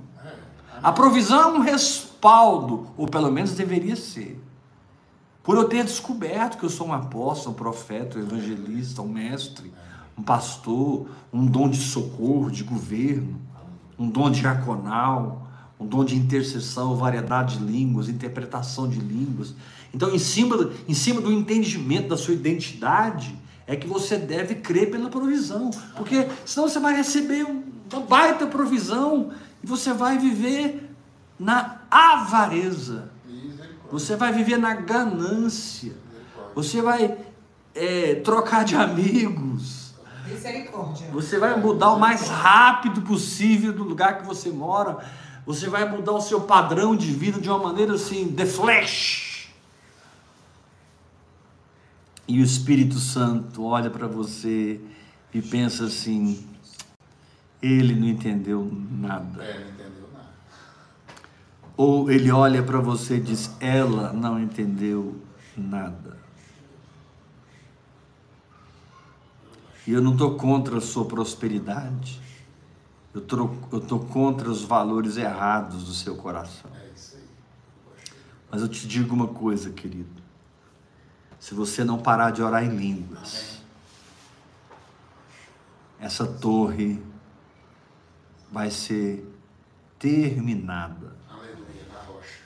[0.83, 4.39] A provisão é um respaldo, ou pelo menos deveria ser.
[5.43, 9.73] Por eu ter descoberto que eu sou um apóstolo, um profeta, um evangelista, um mestre,
[10.15, 13.41] um pastor, um dom de socorro, de governo,
[13.99, 15.49] um dom diaconal,
[15.81, 19.55] um dom de intercessão, variedade de línguas, interpretação de línguas.
[19.93, 23.37] Então, em cima, do- em cima do entendimento da sua identidade,
[23.67, 27.63] é que você deve crer pela provisão, porque senão você vai receber um-
[27.93, 29.31] uma baita provisão
[29.63, 30.91] e você vai viver
[31.39, 33.11] na avareza.
[33.91, 35.95] Você vai viver na ganância.
[36.55, 37.17] Você vai
[37.75, 39.95] é, trocar de amigos.
[40.27, 41.07] Misericórdia.
[41.13, 44.99] Você vai mudar o mais rápido possível do lugar que você mora.
[45.47, 49.28] Você vai mudar o seu padrão de vida de uma maneira assim, the flash.
[52.29, 54.79] E o Espírito Santo olha para você
[55.33, 56.47] e pensa assim:
[57.63, 59.43] ele não entendeu nada.
[59.43, 60.35] É, não entendeu nada.
[61.75, 65.17] Ou ele olha para você e diz: ela não entendeu
[65.57, 66.19] nada.
[69.87, 72.21] E eu não estou contra a sua prosperidade.
[73.15, 76.71] Eu estou contra os valores errados do seu coração.
[76.75, 76.89] É.
[78.51, 80.18] Mas eu te digo uma coisa, querido.
[81.41, 83.59] Se você não parar de orar em línguas,
[86.01, 87.01] essa torre
[88.51, 89.25] vai ser
[89.99, 91.17] terminada.
[91.29, 92.39] Aleluia, na rocha.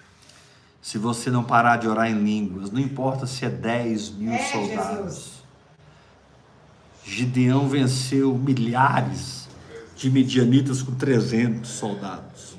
[0.80, 4.38] Se você não parar de orar em línguas, não importa se é 10 mil É,
[4.50, 5.14] soldados.
[5.14, 5.42] Jesus.
[7.04, 9.48] Gideão venceu milhares
[9.96, 12.51] de midianitas com 300 soldados.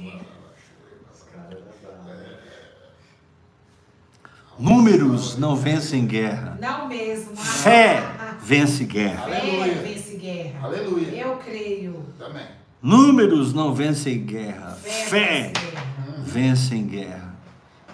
[4.60, 6.58] Números não vencem guerra.
[6.62, 7.36] Não mesmo.
[7.36, 8.04] Fé
[8.42, 9.26] vence guerra.
[9.26, 9.76] Fé Aleluia.
[9.82, 10.60] vence guerra.
[10.64, 11.08] Aleluia.
[11.16, 12.04] Eu creio.
[12.20, 12.46] Também.
[12.82, 14.78] Números não vencem guerra.
[14.82, 15.86] Fé, Fé vence guerra.
[16.24, 17.34] vencem guerra.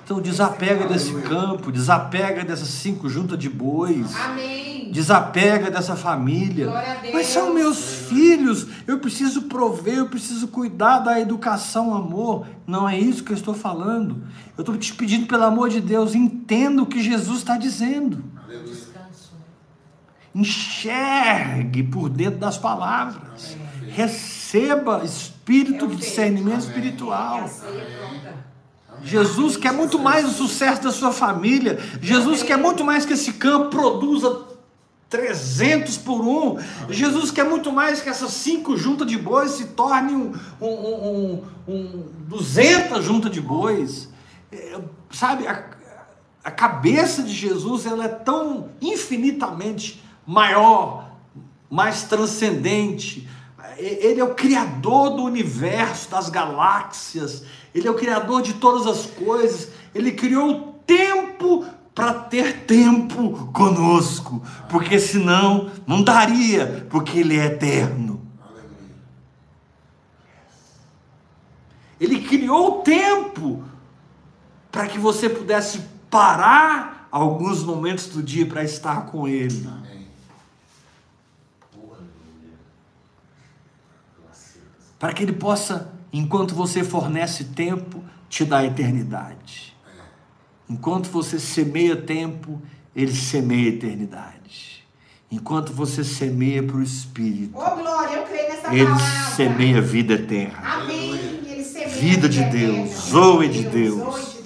[0.03, 4.16] Então desapega desse campo, desapega dessas cinco juntas de bois.
[4.16, 4.59] Amém.
[4.92, 6.70] Desapega dessa família.
[7.14, 8.68] Mas são meus filhos.
[8.88, 12.48] Eu preciso prover, eu preciso cuidar da educação, amor.
[12.66, 14.24] Não é isso que eu estou falando.
[14.58, 18.24] Eu estou te pedindo, pelo amor de Deus, entenda o que Jesus está dizendo.
[18.48, 19.34] Descanso.
[20.34, 23.58] Enxergue por dentro das palavras.
[23.88, 26.68] Receba receba espírito de discernimento Amém.
[26.68, 27.50] Espiritual.
[29.04, 31.80] Jesus quer muito mais o sucesso da sua família.
[32.02, 34.49] Jesus quer muito mais que esse campo produza
[35.10, 36.57] 300 por um.
[36.89, 41.43] Jesus quer muito mais que essas cinco juntas de bois se tornem um, um, um,
[41.68, 44.10] um, um 200 juntas de bois.
[44.51, 44.80] É,
[45.12, 45.66] sabe, a,
[46.43, 51.10] a cabeça de Jesus ela é tão infinitamente maior,
[51.70, 53.28] mais transcendente.
[53.78, 57.43] Ele é o criador do universo, das galáxias.
[57.74, 59.70] Ele é o criador de todas as coisas.
[59.95, 61.66] Ele criou o tempo
[62.00, 68.26] para ter tempo conosco, porque senão não daria, porque ele é eterno.
[72.00, 73.66] Ele criou o tempo
[74.72, 79.70] para que você pudesse parar alguns momentos do dia para estar com ele.
[84.97, 89.69] Para que ele possa, enquanto você fornece tempo, te dar eternidade.
[90.70, 92.62] Enquanto você semeia tempo,
[92.96, 94.84] ele semeia eternidade.
[95.32, 98.26] Enquanto você semeia para o Espírito, Ô, Glória,
[98.72, 99.36] ele palavra.
[99.36, 100.60] semeia vida eterna.
[100.64, 101.40] Amém.
[102.00, 102.44] Vida de.
[102.46, 104.40] Deus, zoe de Deus.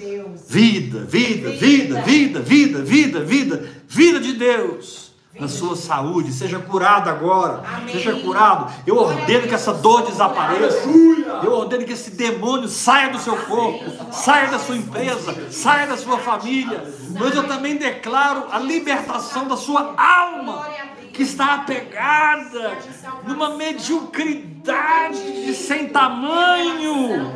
[0.48, 5.03] Vida, vida, vida, vida, vida, vida, vida, vida de Deus
[5.38, 6.32] na sua saúde.
[6.32, 7.62] Seja curado agora.
[7.66, 7.94] Amém.
[7.94, 8.72] Seja curado.
[8.86, 10.88] Eu ordeno que essa dor desapareça.
[11.42, 15.96] Eu ordeno que esse demônio saia do seu corpo, saia da sua empresa, saia da
[15.96, 16.84] sua família.
[17.10, 20.66] Mas eu também declaro a libertação da sua alma
[21.12, 22.76] que está apegada
[23.24, 27.32] numa mediocridade de sem tamanho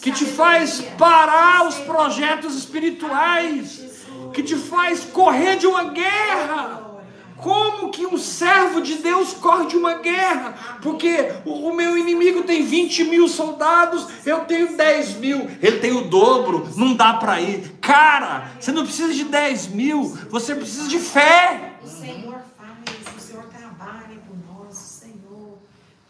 [0.00, 3.84] que te faz parar os projetos espirituais,
[4.32, 6.79] que te faz correr de uma guerra.
[7.42, 10.78] Como que um servo de Deus corre de uma guerra?
[10.82, 15.92] Porque o, o meu inimigo tem 20 mil soldados, eu tenho 10 mil, ele tem
[15.92, 17.78] o dobro, não dá para ir.
[17.80, 21.74] Cara, você não precisa de 10 mil, você precisa de fé.
[21.82, 25.58] O Senhor faz, o Senhor trabalha por nós, o Senhor,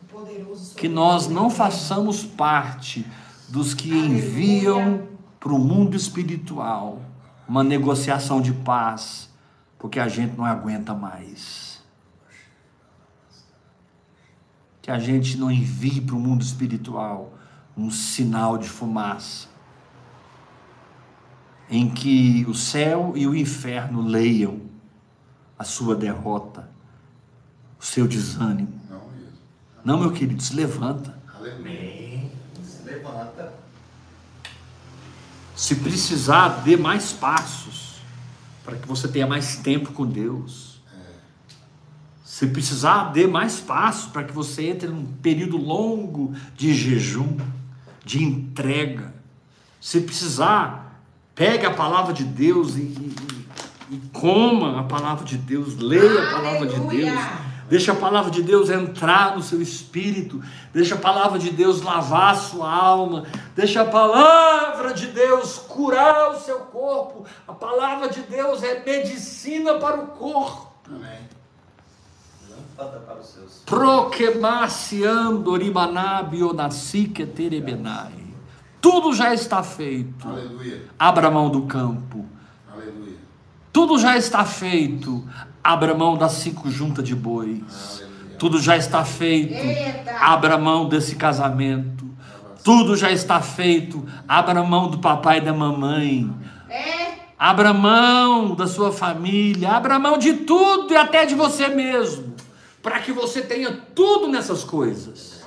[0.03, 0.75] o poderoso.
[0.75, 3.07] Que nós não façamos parte
[3.49, 5.09] dos que enviam
[5.39, 7.01] para o mundo espiritual
[7.49, 9.30] uma negociação de paz,
[9.81, 11.83] porque a gente não aguenta mais.
[14.83, 17.33] Que a gente não envie para o mundo espiritual
[17.77, 19.49] um sinal de fumaça,
[21.69, 24.61] em que o céu e o inferno leiam
[25.59, 26.69] a sua derrota,
[27.79, 28.79] o seu desânimo.
[29.83, 31.19] Não meu querido, se levanta.
[31.35, 32.31] Aleluia.
[32.63, 33.55] Se levanta.
[35.57, 37.90] Se precisar, dê mais passos
[38.71, 40.81] para que você tenha mais tempo com Deus.
[42.25, 47.37] Se precisar, dê mais passos para que você entre num período longo de jejum,
[48.05, 49.13] de entrega.
[49.81, 51.03] Se precisar,
[51.35, 53.47] pegue a palavra de Deus e, e-
[53.91, 57.13] e- coma a palavra de Deus, leia a palavra de Aleluia.
[57.13, 57.50] Deus.
[57.71, 60.43] Deixa a palavra de Deus entrar no seu espírito.
[60.75, 63.27] Deixa a palavra de Deus lavar a sua alma.
[63.55, 67.25] Deixa a palavra de Deus curar o seu corpo.
[67.47, 70.73] A palavra de Deus é medicina para o corpo.
[70.89, 71.29] Amém.
[72.51, 73.63] Lâmpada para os seus.
[73.65, 78.35] Prokemaciando rimanabionasike terebenai.
[78.81, 80.29] Tudo já está feito.
[80.29, 80.87] Aleluia.
[80.99, 82.27] Abra mão do campo.
[82.73, 83.19] Aleluia.
[83.73, 85.25] Tudo já está feito.
[85.63, 88.03] Abra mão das cinco juntas de bois.
[88.39, 89.55] Tudo já está feito.
[90.21, 92.09] Abra mão desse casamento.
[92.65, 94.07] Tudo já está feito.
[94.27, 96.31] Abra mão do papai e da mamãe.
[96.69, 99.71] É, Abra mão da sua família.
[99.71, 102.35] Abra mão de tudo e até de você mesmo.
[102.83, 105.43] Para que você tenha tudo nessas coisas.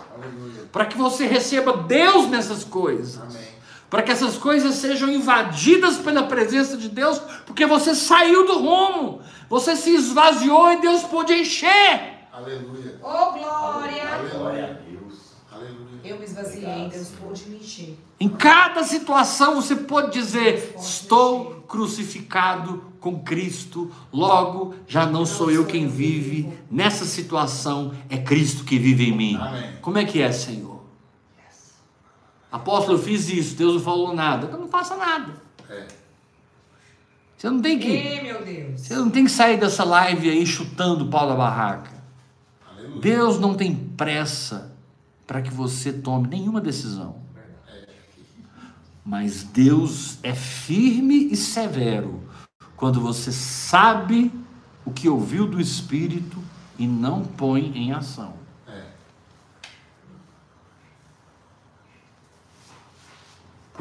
[0.72, 3.20] Para que você receba Deus nessas coisas.
[3.20, 3.53] Amém.
[3.94, 9.22] Para que essas coisas sejam invadidas pela presença de Deus, porque você saiu do rumo,
[9.48, 12.26] você se esvaziou e Deus pôde encher.
[12.32, 13.00] Aleluia.
[13.04, 13.38] ô glória.
[13.38, 14.82] Glória a Aleluia.
[14.90, 15.14] Deus.
[15.52, 16.00] Aleluia.
[16.04, 17.96] Eu me esvaziei, Deus pôde me encher.
[18.20, 25.68] Em cada situação você pode dizer: Estou crucificado com Cristo, logo já não sou eu
[25.68, 29.36] quem vive, nessa situação é Cristo que vive em mim.
[29.36, 29.70] Amém.
[29.84, 30.83] Como é que é, Senhor?
[32.54, 34.46] Apóstolo, eu fiz isso, Deus não falou nada.
[34.46, 35.34] Então não faça nada.
[35.68, 35.88] É.
[37.36, 37.88] Você não tem que.
[37.88, 38.80] Ei, meu Deus.
[38.80, 41.90] Você não tem que sair dessa live aí chutando o pau da barraca.
[42.70, 43.02] Aleluia.
[43.02, 44.72] Deus não tem pressa
[45.26, 47.24] para que você tome nenhuma decisão.
[49.04, 52.22] Mas Deus é firme e severo
[52.78, 54.32] quando você sabe
[54.86, 56.38] o que ouviu do Espírito
[56.78, 58.43] e não põe em ação.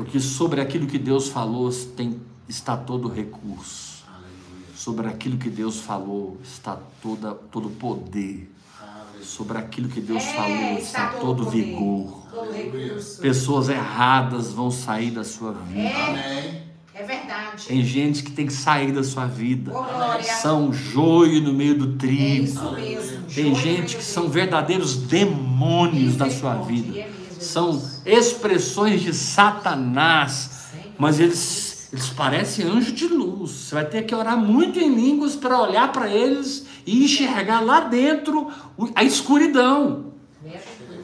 [0.03, 4.03] Porque sobre aquilo que Deus falou tem, está todo o recurso.
[4.09, 4.67] Aleluia.
[4.75, 8.51] Sobre aquilo que Deus falou está toda, todo o poder.
[8.81, 9.25] Aleluia.
[9.25, 12.27] Sobre aquilo que Deus É, falou está todo o poder, vigor.
[12.33, 13.21] Todo recurso.
[13.21, 15.81] Pessoas erradas vão sair da sua vida.
[15.89, 16.63] É, Amém.
[16.95, 17.67] é verdade.
[17.69, 19.71] Tem gente que tem que sair da sua vida.
[19.71, 20.25] Glória.
[20.25, 22.45] São joio no meio do É trigo.
[22.45, 23.23] isso mesmo.
[23.33, 27.22] Tem Joia gente que são verdadeiros demônios da sua vida.
[27.43, 30.71] São expressões de Satanás.
[30.99, 33.51] Mas eles, eles parecem anjo de luz.
[33.51, 37.81] Você vai ter que orar muito em línguas para olhar para eles e enxergar lá
[37.81, 38.51] dentro
[38.95, 40.13] a escuridão.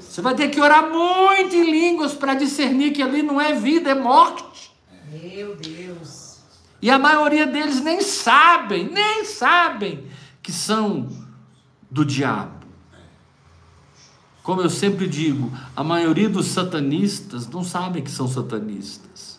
[0.01, 3.91] Você vai ter que orar muito em línguas para discernir que ali não é vida,
[3.91, 4.73] é morte.
[5.13, 6.39] Meu Deus.
[6.81, 10.07] E a maioria deles nem sabem, nem sabem
[10.43, 11.09] que são
[11.91, 12.58] do diabo.
[14.49, 19.39] Como eu sempre digo, a maioria dos satanistas não sabem que são satanistas.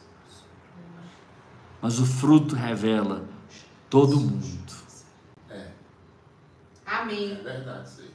[1.81, 3.25] Mas o fruto revela
[3.89, 4.71] todo mundo.
[5.49, 5.71] É,
[6.85, 7.31] Amém.
[7.31, 8.11] é verdade aí.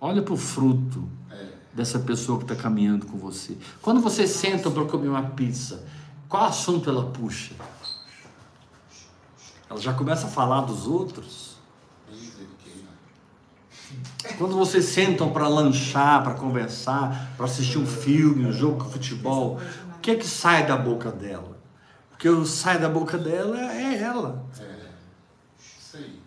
[0.00, 1.48] Olha para o fruto É.
[1.74, 3.54] dessa pessoa que está caminhando com você.
[3.82, 5.84] Quando vocês sentam para comer uma pizza,
[6.30, 7.52] qual assunto ela puxa?
[9.68, 11.57] Ela já começa a falar dos outros.
[14.36, 19.58] Quando vocês sentam para lanchar, para conversar, para assistir um filme, um jogo de futebol,
[19.96, 21.58] o que é que sai da boca dela?
[22.12, 24.44] O que sai da boca dela é ela.
[24.58, 24.88] É.
[25.98, 26.20] Aí.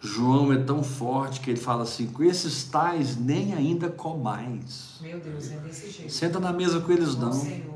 [0.00, 4.98] João é tão forte que ele fala assim: com esses tais nem ainda comais.
[5.00, 6.12] Meu Deus, é desse jeito.
[6.12, 7.32] Senta na mesa com eles não.
[7.32, 7.74] Senhor.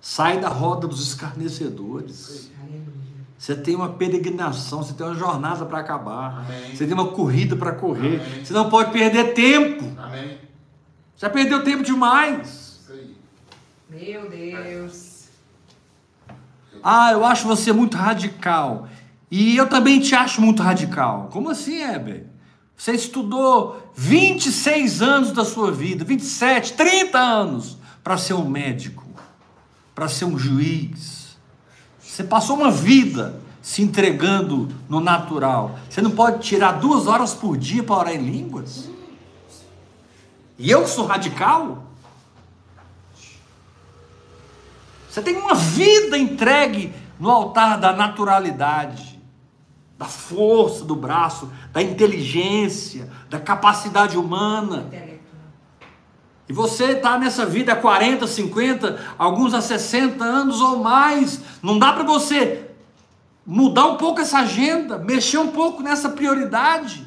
[0.00, 2.28] Sai da roda dos escarnecedores.
[2.28, 2.55] Aleluia.
[3.38, 6.44] Você tem uma peregrinação, você tem uma jornada para acabar.
[6.44, 6.74] Amém.
[6.74, 8.20] Você tem uma corrida para correr.
[8.20, 8.44] Amém.
[8.44, 9.84] Você não pode perder tempo.
[9.98, 10.38] Amém.
[11.16, 12.80] Já perdeu tempo demais.
[12.82, 13.16] Isso aí.
[13.88, 15.28] Meu Deus.
[16.82, 18.88] Ah, eu acho você muito radical.
[19.30, 21.28] E eu também te acho muito radical.
[21.32, 22.26] Como assim, Heber?
[22.76, 29.04] Você estudou 26 anos da sua vida, 27, 30 anos para ser um médico,
[29.94, 31.25] para ser um juiz.
[32.16, 35.78] Você passou uma vida se entregando no natural.
[35.90, 38.88] Você não pode tirar duas horas por dia para orar em línguas?
[40.58, 41.84] E eu sou radical?
[45.10, 49.20] Você tem uma vida entregue no altar da naturalidade,
[49.98, 54.88] da força do braço, da inteligência, da capacidade humana.
[56.48, 61.40] E você está nessa vida há 40, 50, alguns há 60 anos ou mais.
[61.62, 62.70] Não dá para você
[63.44, 67.04] mudar um pouco essa agenda, mexer um pouco nessa prioridade.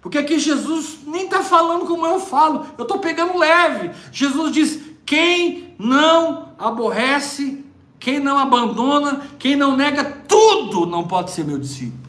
[0.00, 3.90] Porque aqui Jesus nem está falando como eu falo, eu estou pegando leve.
[4.10, 7.64] Jesus diz: quem não aborrece,
[7.98, 12.08] quem não abandona, quem não nega tudo, não pode ser meu discípulo.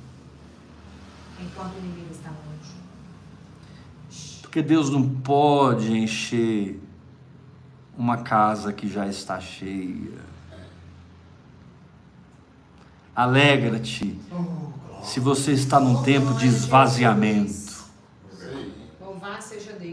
[1.42, 1.99] Enquanto longe.
[4.50, 6.82] Porque Deus não pode encher
[7.96, 10.18] uma casa que já está cheia.
[13.16, 14.20] Alegra-te
[15.04, 17.78] se você está num tempo de esvaziamento.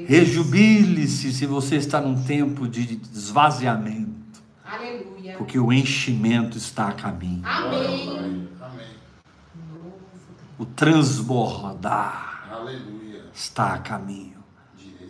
[0.07, 4.40] Rejubile-se se você está num tempo de esvaziamento,
[5.36, 7.42] porque o enchimento está a caminho.
[7.44, 8.48] Amém.
[10.59, 13.22] O transbordar Aleluia.
[13.34, 14.36] está a caminho.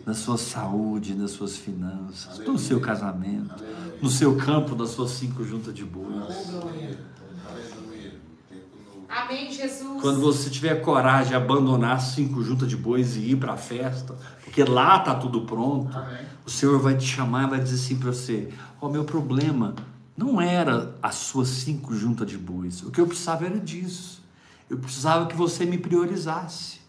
[0.07, 2.59] Na sua saúde, nas suas finanças, no Aleluia.
[2.59, 3.95] seu casamento, Aleluia.
[4.01, 6.47] no seu campo, das suas cinco juntas de bois.
[9.09, 10.01] Amém, Jesus.
[10.01, 14.15] Quando você tiver coragem de abandonar cinco juntas de bois e ir para a festa,
[14.45, 16.25] porque lá está tudo pronto, Amém.
[16.45, 19.75] o Senhor vai te chamar e vai dizer assim para você: Ó, meu problema
[20.15, 24.23] não era as suas cinco juntas de bois, o que eu precisava era disso.
[24.69, 26.79] Eu precisava que você me priorizasse.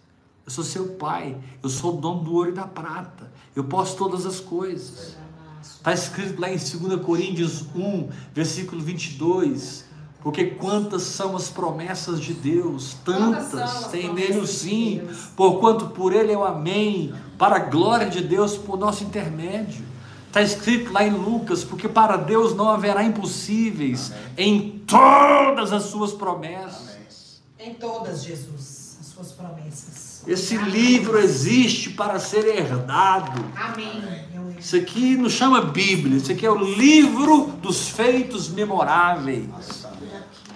[0.49, 3.99] Eu sou seu pai, eu sou o dono do ouro e da prata, eu posso
[3.99, 5.15] todas as coisas.
[5.63, 9.85] Está escrito lá em 2 Coríntios 1, versículo 22.
[10.23, 15.19] Porque quantas são as promessas de Deus, tantas as tem nele o de sim, Deus?
[15.37, 19.85] porquanto por ele é o amém, para a glória de Deus por nosso intermédio.
[20.29, 26.15] Está escrito lá em Lucas, porque para Deus não haverá impossíveis em todas as suas
[26.15, 27.43] promessas.
[27.59, 30.08] Em todas, Jesus, as suas promessas.
[30.27, 33.45] Esse livro existe para ser herdado.
[33.57, 34.29] Amém.
[34.59, 39.87] Isso aqui não chama Bíblia, isso aqui é o livro dos feitos memoráveis.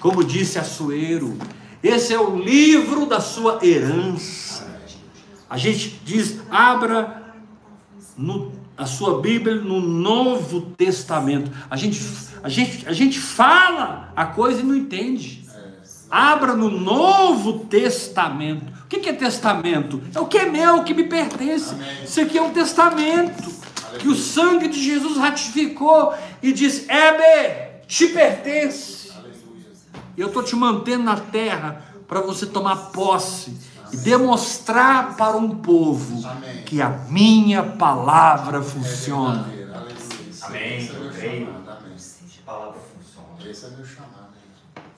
[0.00, 1.38] Como disse Açoeiro,
[1.82, 4.66] esse é o livro da sua herança.
[5.48, 7.34] A gente diz, abra
[8.16, 11.50] no a sua Bíblia no Novo Testamento.
[11.70, 12.02] A gente,
[12.42, 15.46] a gente, a gente fala a coisa e não entende.
[16.10, 18.71] Abra no Novo Testamento.
[18.96, 20.02] O que é testamento?
[20.14, 21.74] É o que é meu, o que me pertence.
[21.74, 22.04] Amém.
[22.04, 23.50] Isso aqui é um testamento
[23.98, 29.10] que o sangue de Jesus ratificou e diz: Hebe, te pertence.
[29.10, 29.66] Aleluia.
[30.16, 33.56] E eu estou te mantendo na terra para você tomar posse
[33.92, 36.62] e demonstrar para um povo Amém.
[36.64, 39.42] que a minha palavra funciona.
[39.44, 39.72] Verdadeiro.
[39.74, 39.96] Aleluia.
[40.30, 40.78] Esse- Amém.
[40.78, 41.46] Esse é meu Creio.
[41.46, 41.70] chamado.
[41.78, 41.96] Amém.
[41.96, 43.50] A palavra funciona.
[43.50, 44.28] Esse é meu chamado.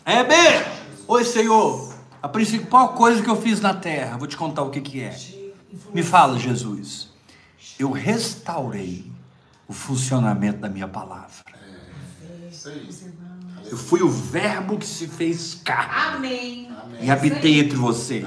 [0.07, 0.19] hein?
[0.19, 0.67] Hebe,
[1.09, 1.94] oi Senhor,
[2.25, 5.15] a principal coisa que eu fiz na terra, vou te contar o que, que é.
[5.93, 7.11] Me fala, Jesus.
[7.79, 9.13] Eu restaurei
[9.69, 11.45] o funcionamento da minha palavra.
[12.51, 12.89] Isso aí.
[13.71, 16.99] Eu fui o verbo que se fez carne Amém.
[17.03, 18.27] e habitei entre vocês,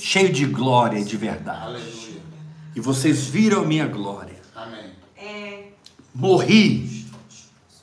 [0.00, 2.20] cheio de glória e de verdade.
[2.72, 4.40] E vocês viram a minha glória.
[4.54, 4.92] Amém.
[5.16, 5.70] É.
[6.14, 7.04] Morri,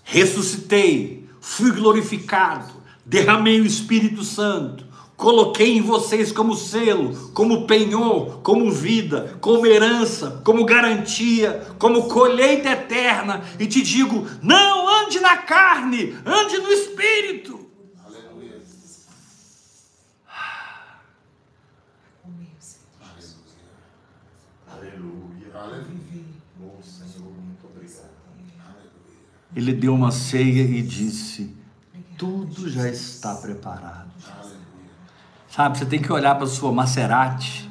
[0.05, 2.71] ressuscitei, fui glorificado,
[3.05, 4.89] derramei o Espírito Santo,
[5.21, 12.71] coloquei em vocês como selo, como penhor, como vida, como herança, como garantia, como colheita
[12.71, 17.69] eterna, e te digo: não ande na carne, ande no Espírito.
[18.03, 18.61] Aleluia.
[24.67, 25.51] Aleluia.
[25.53, 26.25] Aleluia.
[26.59, 28.09] Oh, Senhor, muito obrigado.
[29.55, 31.55] Ele deu uma ceia e disse:
[32.17, 34.10] tudo já está preparado.
[35.51, 37.69] Sabe, você tem que olhar para sua Maserati,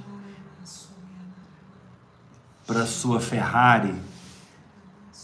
[2.66, 3.94] para sua Ferrari.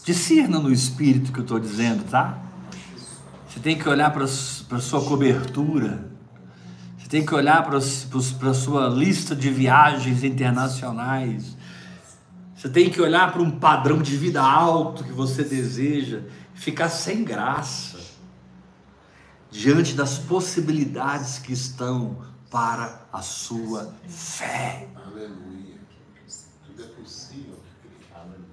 [0.03, 2.35] Discerna no espírito que eu estou dizendo, tá?
[3.47, 4.27] Você tem que olhar para a
[4.79, 6.09] sua cobertura.
[6.97, 11.55] Você tem que olhar para a sua lista de viagens internacionais.
[12.55, 16.21] Você tem que olhar para um padrão de vida alto que você deseja.
[16.55, 17.99] Ficar sem graça
[19.51, 24.87] diante das possibilidades que estão para a sua fé.
[24.95, 25.77] Aleluia.
[26.65, 27.59] Tudo é possível.
[28.13, 28.47] Aleluia.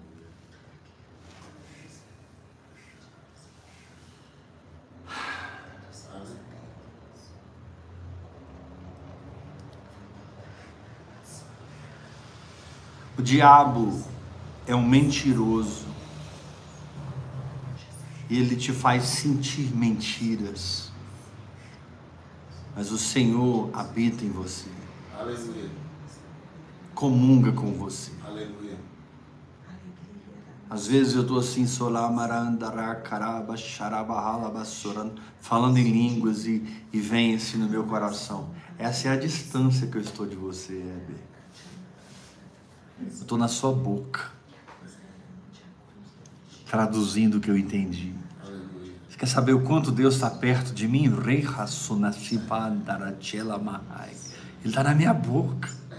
[13.16, 14.02] O diabo
[14.66, 15.86] é um mentiroso.
[18.28, 20.83] E ele te faz sentir mentiras.
[22.76, 24.68] Mas o Senhor habita em você,
[25.16, 25.70] Aleluia.
[26.94, 28.10] comunga com você.
[28.24, 28.76] Aleluia.
[30.68, 31.66] Às vezes eu estou assim,
[35.40, 38.52] falando em línguas e, e vem assim no meu coração.
[38.76, 41.16] Essa é a distância que eu estou de você, Heber.
[43.00, 44.32] Eu estou na sua boca,
[46.66, 48.23] traduzindo o que eu entendi.
[49.14, 51.06] Você quer saber o quanto Deus está perto de mim?
[54.60, 55.94] Ele está na minha boca, É.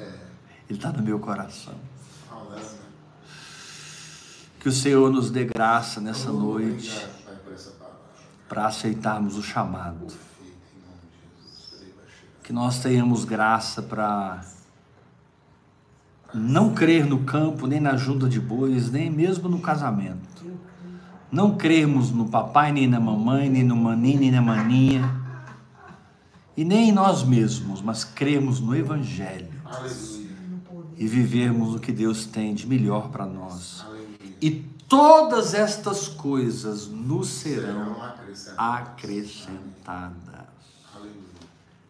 [0.70, 1.76] Ele está no meu coração.
[4.60, 7.08] Que o Senhor nos dê graça nessa noite
[8.50, 10.08] para aceitarmos o chamado.
[12.44, 14.44] Que nós tenhamos graça para
[16.34, 20.44] não crer no campo, nem na junta de bois, nem mesmo no casamento.
[21.36, 25.22] Não crermos no papai, nem na mamãe, nem no maninho, nem na maninha.
[26.56, 30.30] E nem em nós mesmos, mas crermos no Evangelho Aleluia.
[30.96, 33.84] e vivermos o que Deus tem de melhor para nós.
[33.86, 34.08] Aleluia.
[34.42, 34.50] E
[34.88, 37.96] todas estas coisas nos serão
[38.34, 40.16] Serão acrescentadas
[40.96, 41.20] Aleluia.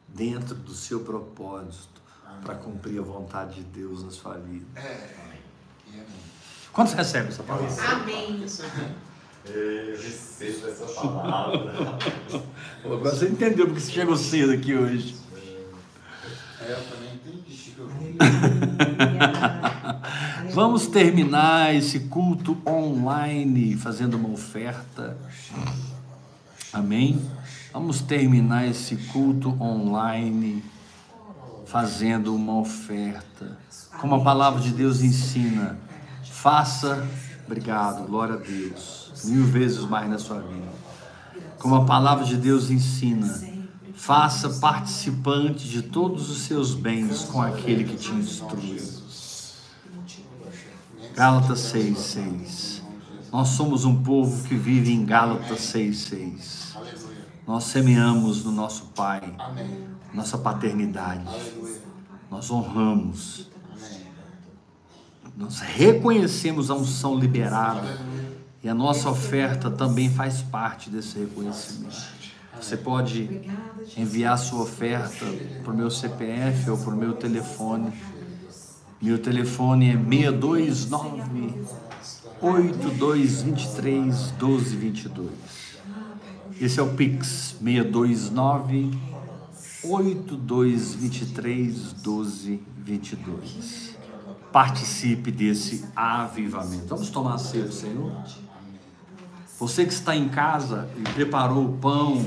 [0.07, 2.01] dentro do seu propósito
[2.43, 4.65] para cumprir a vontade de Deus na sua vida.
[4.75, 5.07] É.
[6.73, 7.91] Quantos recebem essa palavra?
[7.91, 8.43] Amém.
[9.47, 11.99] Eu recebo essa palavra.
[12.83, 15.15] Agora você entendeu porque você chegou cedo aqui hoje.
[16.61, 17.55] É, eu também entendi.
[20.53, 25.17] Vamos terminar esse culto online fazendo uma oferta.
[26.71, 27.21] Amém?
[27.73, 30.63] Vamos terminar esse culto online
[31.65, 33.57] fazendo uma oferta.
[33.99, 35.77] Como a palavra de Deus ensina,
[36.23, 37.05] faça,
[37.45, 40.67] obrigado, glória a Deus, mil vezes mais na sua vida.
[41.59, 43.41] Como a palavra de Deus ensina,
[43.93, 48.81] faça participante de todos os seus bens com aquele que te instrui.
[51.15, 52.81] Gálatas 6,6.
[53.31, 56.75] Nós somos um povo que vive em Gálatas 6,6.
[56.75, 57.25] Aleluia.
[57.47, 59.35] Nós semeamos no nosso Pai,
[60.13, 61.25] nossa paternidade.
[62.29, 63.49] Nós honramos.
[65.35, 67.99] Nós reconhecemos a unção liberada
[68.63, 72.15] e a nossa oferta também faz parte desse reconhecimento.
[72.59, 73.41] Você pode
[73.97, 75.25] enviar sua oferta
[75.63, 77.91] para o meu CPF ou para o meu telefone.
[79.01, 81.65] Meu telefone é 629
[82.41, 85.29] 8223 1222.
[86.61, 88.91] Esse é o Pix 629
[89.83, 93.94] 8223 1222.
[94.55, 96.85] Participe desse avivamento.
[96.87, 98.23] Vamos tomar a ceia do Senhor?
[99.59, 102.25] Você que está em casa e preparou o pão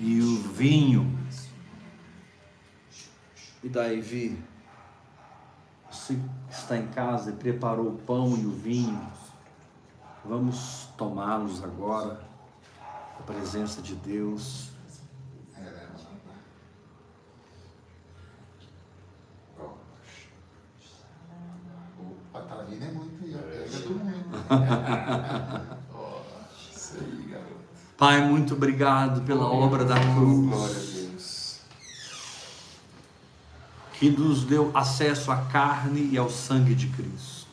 [0.00, 1.16] e o vinho.
[3.62, 4.42] E daí, Vi?
[5.88, 9.00] Você que está em casa e preparou o pão e o vinho.
[10.24, 12.20] Vamos tomá-los agora.
[13.20, 14.67] A presença de Deus.
[22.68, 23.38] Vindo é muito ó.
[23.38, 24.28] Pega do muito.
[25.94, 26.20] Ó,
[26.74, 27.54] isso aí, garoto.
[27.96, 30.48] Pai, muito obrigado pela obra da cruz.
[30.48, 31.60] Glória a Deus.
[33.98, 37.48] que nos deu acesso à carne e ao sangue de Cristo,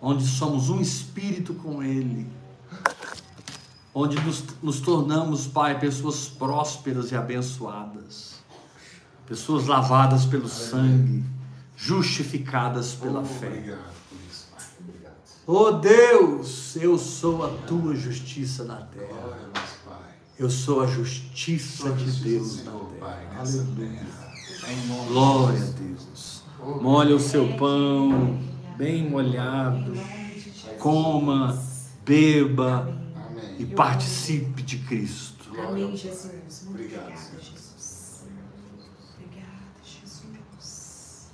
[0.00, 2.26] onde somos um espírito com Ele,
[3.94, 8.36] onde nos, nos tornamos, Pai, pessoas prósperas e abençoadas,
[9.26, 11.22] pessoas lavadas pelo sangue,
[11.78, 13.46] justificadas pela Oh, fé.
[13.46, 14.66] Obrigado por isso, Pai.
[14.80, 15.14] Obrigado.
[15.46, 19.38] Oh Deus, eu sou a tua justiça na terra.
[20.36, 23.36] Eu sou a justiça de Deus na terra.
[23.38, 24.06] Aleluia.
[25.08, 25.66] Glória a.
[25.66, 26.42] Deus.
[26.82, 28.38] Molha o seu pão
[28.76, 29.92] bem molhado,
[30.78, 31.60] coma,
[32.04, 32.92] beba
[33.58, 35.50] e participe de Cristo.
[35.66, 36.66] Amém, Jesus.
[36.68, 37.40] Obrigado, Senhor.
[37.40, 38.24] Jesus.
[39.14, 39.48] Obrigada,
[39.82, 41.28] Jesus.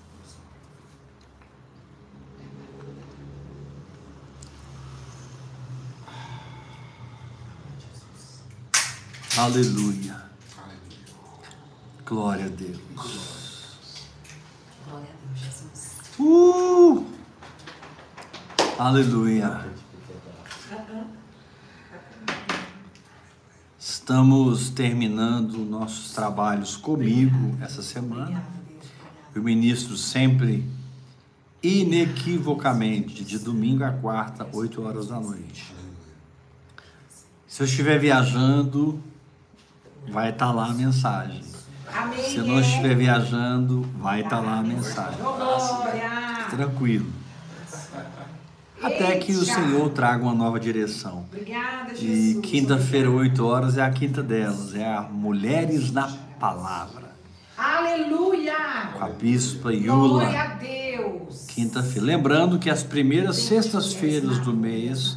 [9.37, 10.23] Aleluia.
[10.57, 11.05] Aleluia.
[12.07, 12.79] Glória a Deus.
[14.87, 16.21] Glória a Deus, Jesus.
[16.21, 17.05] Uh!
[18.79, 19.67] Aleluia.
[23.77, 28.41] Estamos terminando nossos trabalhos comigo essa semana.
[29.35, 30.65] Eu ministro sempre,
[31.61, 35.75] inequivocamente, de domingo a quarta, 8 horas da noite.
[37.49, 39.03] Se eu estiver viajando,
[40.09, 41.43] vai estar lá a mensagem.
[41.93, 42.25] Amém.
[42.25, 45.19] Se eu não estiver viajando, vai estar lá a mensagem.
[45.21, 46.47] Glória.
[46.51, 47.07] Tranquilo.
[48.83, 49.45] Até que o.
[49.45, 51.25] Senhor traga uma nova direção.
[51.33, 52.47] Obrigada, E Jesus.
[52.47, 54.75] quinta-feira, 8 horas, é a quinta delas.
[54.75, 56.09] É a Mulheres na
[56.39, 57.15] Palavra.
[57.57, 58.91] Aleluia.
[58.99, 60.39] Com a Bispa Glória Yula.
[60.39, 61.47] a Deus.
[61.49, 62.05] Quinta-feira.
[62.07, 65.17] Lembrando que as primeiras sextas-feiras do mês,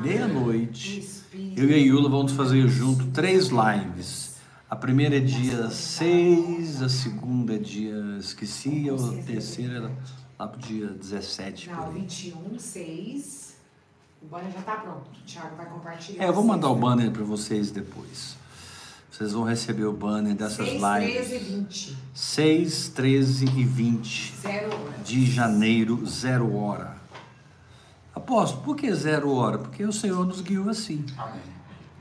[0.00, 1.08] meia-noite,
[1.56, 4.27] eu e a Yula vamos fazer junto três lives.
[4.70, 7.94] A primeira é dia 6, a segunda é dia.
[8.18, 9.90] Esqueci, a terceira era
[10.38, 12.00] lá pro dia 17 por Não, aí.
[12.00, 13.56] 21, 6.
[14.20, 15.08] O banner já tá pronto.
[15.10, 16.22] O Thiago vai compartilhar.
[16.22, 18.36] É, eu vou mandar o banner para vocês depois.
[19.10, 21.28] Vocês vão receber o banner dessas 6, lives.
[21.28, 21.96] 13 e 20.
[22.14, 24.98] 6, 13 e 20 Zero hora.
[25.02, 26.96] de janeiro, zero hora.
[28.14, 29.58] Apóstolo, por que zero hora?
[29.58, 31.04] Porque o Senhor nos guiou assim.
[31.16, 31.40] Amém.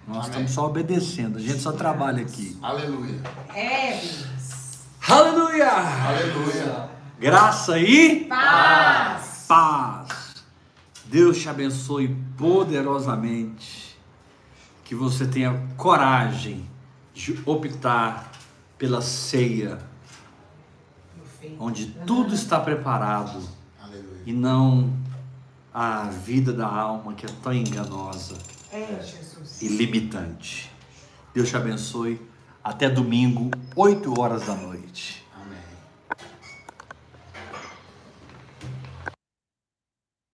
[0.07, 0.29] Nós Amém.
[0.29, 2.57] estamos só obedecendo, a gente só trabalha aqui.
[2.61, 3.21] Aleluia.
[3.53, 3.99] É.
[5.07, 5.69] Aleluia!
[5.71, 6.89] Aleluia.
[7.19, 9.45] Graça e Paz.
[9.47, 10.35] paz.
[11.05, 13.87] Deus te abençoe poderosamente.
[14.83, 16.65] Que você tenha coragem
[17.13, 18.31] de optar
[18.77, 19.79] pela ceia,
[21.59, 23.41] onde tudo está preparado
[23.81, 24.21] Aleluia.
[24.25, 24.93] e não
[25.73, 28.35] a vida da alma que é tão enganosa
[28.71, 29.26] É, Jesus.
[29.61, 30.69] E limitante.
[31.33, 32.19] Deus te abençoe.
[32.63, 35.26] Até domingo, 8 horas da noite.